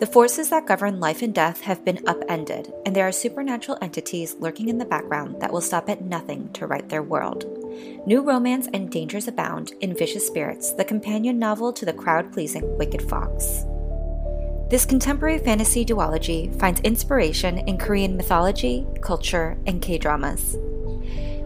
[0.00, 4.34] The forces that govern life and death have been upended, and there are supernatural entities
[4.40, 7.44] lurking in the background that will stop at nothing to right their world.
[8.04, 12.76] New romance and dangers abound in Vicious Spirits, the companion novel to the crowd pleasing
[12.76, 13.64] Wicked Fox.
[14.68, 20.56] This contemporary fantasy duology finds inspiration in Korean mythology, culture, and K dramas.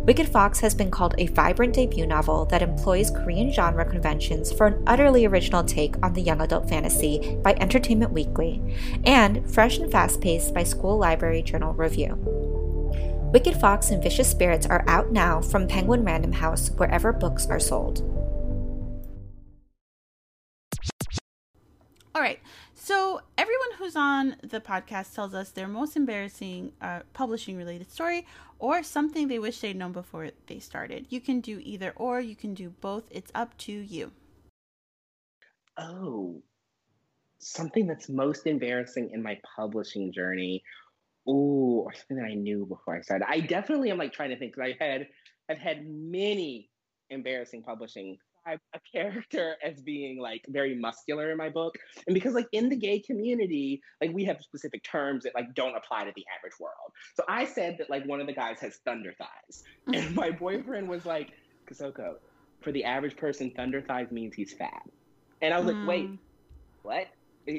[0.08, 4.66] Wicked Fox has been called a vibrant debut novel that employs Korean genre conventions for
[4.66, 8.62] an utterly original take on the young adult fantasy by Entertainment Weekly,
[9.04, 12.14] and fresh and fast paced by School Library Journal Review.
[13.34, 17.60] Wicked Fox and Vicious Spirits are out now from Penguin Random House wherever books are
[17.60, 18.00] sold.
[22.14, 22.40] All right.
[22.88, 28.26] So everyone who's on the podcast tells us their most embarrassing uh, publishing related story
[28.58, 31.04] or something they wish they'd known before they started.
[31.10, 32.18] You can do either or.
[32.18, 33.04] You can do both.
[33.10, 34.12] It's up to you.
[35.76, 36.40] Oh,
[37.40, 40.64] something that's most embarrassing in my publishing journey.
[41.28, 43.26] Ooh, or something that I knew before I started.
[43.28, 45.08] I definitely am like trying to think because I had
[45.50, 46.70] I've had many
[47.10, 48.16] embarrassing publishing.
[48.74, 51.74] A character as being like very muscular in my book,
[52.06, 55.76] and because like in the gay community, like we have specific terms that like don't
[55.76, 56.92] apply to the average world.
[57.14, 60.88] So I said that like one of the guys has thunder thighs, and my boyfriend
[60.88, 61.30] was like,
[61.70, 62.14] "Kosoko,
[62.62, 64.82] for the average person, thunder thighs means he's fat."
[65.40, 66.18] And I was like, wait, Mm.
[66.82, 67.06] what?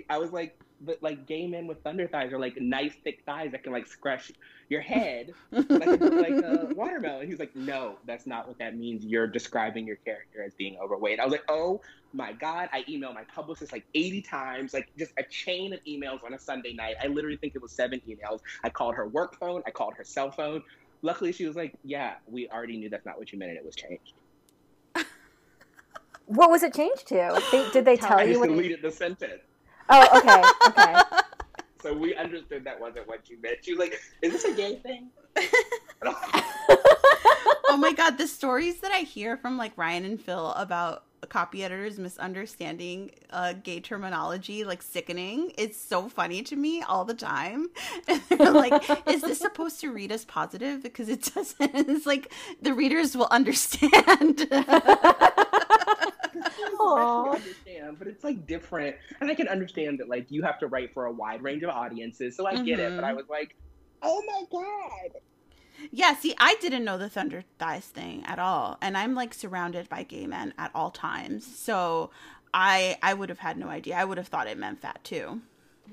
[0.10, 3.52] I was like, but like gay men with thunder thighs are like nice thick thighs
[3.52, 4.32] that can like scratch
[4.70, 7.28] your head like a, like a watermelon.
[7.28, 9.04] He's like, no, that's not what that means.
[9.04, 11.20] You're describing your character as being overweight.
[11.20, 11.82] I was like, oh
[12.14, 12.70] my god.
[12.72, 16.40] I emailed my publicist like 80 times, like just a chain of emails on a
[16.40, 16.96] Sunday night.
[17.04, 18.40] I literally think it was seven emails.
[18.64, 19.62] I called her work phone.
[19.66, 20.64] I called her cell phone.
[21.02, 23.66] Luckily, she was like, yeah, we already knew that's not what you meant, and it
[23.66, 24.14] was changed.
[26.26, 27.42] What was it changed to?
[27.52, 28.50] They, did they tell I you just what?
[28.50, 29.42] deleted the sentence.
[29.90, 30.96] Oh, okay, okay.
[31.82, 33.60] So we understood that wasn't what you meant.
[33.62, 35.12] She was like, "Is this a gay thing?"
[37.70, 41.64] oh my god, the stories that I hear from like Ryan and Phil about copy
[41.64, 45.52] editors misunderstanding uh, gay terminology, like sickening.
[45.58, 47.68] It's so funny to me all the time.
[48.08, 50.82] And they're like, is this supposed to read as positive?
[50.84, 51.60] Because it doesn't.
[51.90, 54.48] It's like the readers will understand.
[56.98, 60.68] I understand, but it's like different, and I can understand that like you have to
[60.68, 62.94] write for a wide range of audiences, so I get it.
[62.96, 63.14] But I Mhm.
[63.14, 63.56] was like,
[64.02, 65.22] "Oh my god!"
[65.92, 68.78] yeah, see, I didn't know the Thunder Thighs thing at all.
[68.82, 71.46] And I'm like surrounded by gay men at all times.
[71.58, 72.12] So
[72.54, 73.96] I I would have had no idea.
[73.96, 75.42] I would have thought it meant fat too.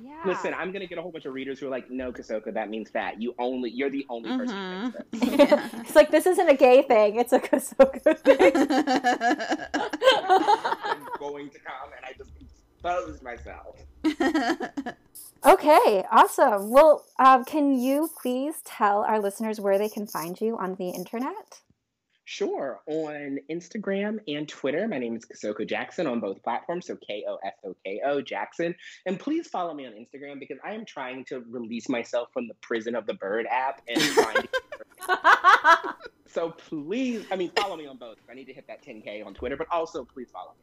[0.02, 0.22] Yeah.
[0.24, 2.68] Listen, I'm gonna get a whole bunch of readers who are like, "No, Kosoko, that
[2.70, 3.20] means fat.
[3.20, 6.82] You only, you're the only person who thinks that." it's like this isn't a gay
[6.82, 8.52] thing; it's a Kosoko thing.
[10.84, 13.76] I'm going to come, and I just exposed myself.
[15.44, 16.70] okay, awesome.
[16.70, 20.90] Well, um, can you please tell our listeners where they can find you on the
[20.90, 21.60] internet?
[22.28, 22.80] Sure.
[22.86, 26.88] On Instagram and Twitter, my name is Kosoko Jackson on both platforms.
[26.88, 28.74] So K O S O K O Jackson.
[29.06, 32.54] And please follow me on Instagram because I am trying to release myself from the
[32.54, 34.48] prison of the bird app and find.
[36.26, 38.16] so please, I mean, follow me on both.
[38.28, 40.54] I need to hit that 10K on Twitter, but also please follow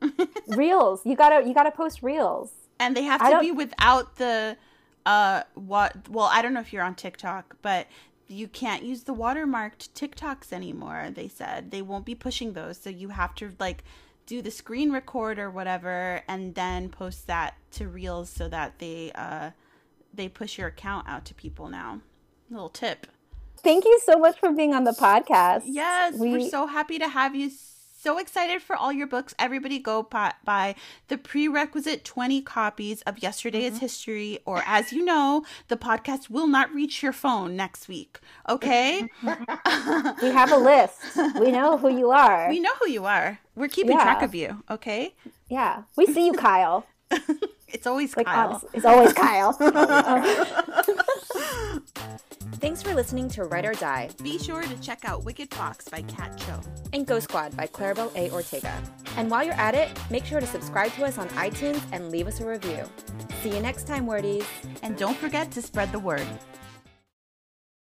[0.00, 0.28] me.
[0.56, 1.04] reels.
[1.04, 2.52] You gotta you gotta post reels.
[2.78, 4.56] and they have to be without the
[5.06, 7.86] uh what well i don't know if you're on tiktok but
[8.28, 12.90] you can't use the watermarked tiktoks anymore they said they won't be pushing those so
[12.90, 13.82] you have to like
[14.26, 19.10] do the screen record or whatever and then post that to reels so that they
[19.14, 19.50] uh
[20.12, 22.00] they push your account out to people now
[22.50, 23.06] little tip
[23.62, 25.62] Thank you so much for being on the podcast.
[25.66, 26.34] Yes, we...
[26.34, 27.50] are so happy to have you.
[28.08, 29.34] So excited for all your books.
[29.38, 30.74] Everybody go buy
[31.08, 33.80] the prerequisite 20 copies of Yesterday is mm-hmm.
[33.80, 38.18] History, or as you know, the podcast will not reach your phone next week.
[38.48, 39.10] Okay?
[39.22, 40.96] We have a list.
[41.38, 42.48] We know who you are.
[42.48, 43.40] we know who you are.
[43.54, 44.64] We're keeping track of you.
[44.70, 45.14] Okay?
[45.50, 46.86] yeah, we see you, Kyle.
[47.68, 48.48] It's always Like Kyle.
[48.50, 49.52] honest, it's always Kyle.
[52.60, 56.02] Thanks for listening to Write or Die Be sure to check out Wicked Fox by
[56.02, 56.60] Kat Cho.
[56.92, 58.30] and Ghost Squad by Claribel A.
[58.32, 58.72] Ortega.
[59.16, 62.26] And while you're at it, make sure to subscribe to us on iTunes and leave
[62.26, 62.84] us a review.
[63.42, 64.44] See you next time, wordies.
[64.82, 66.26] And don't forget to spread the word.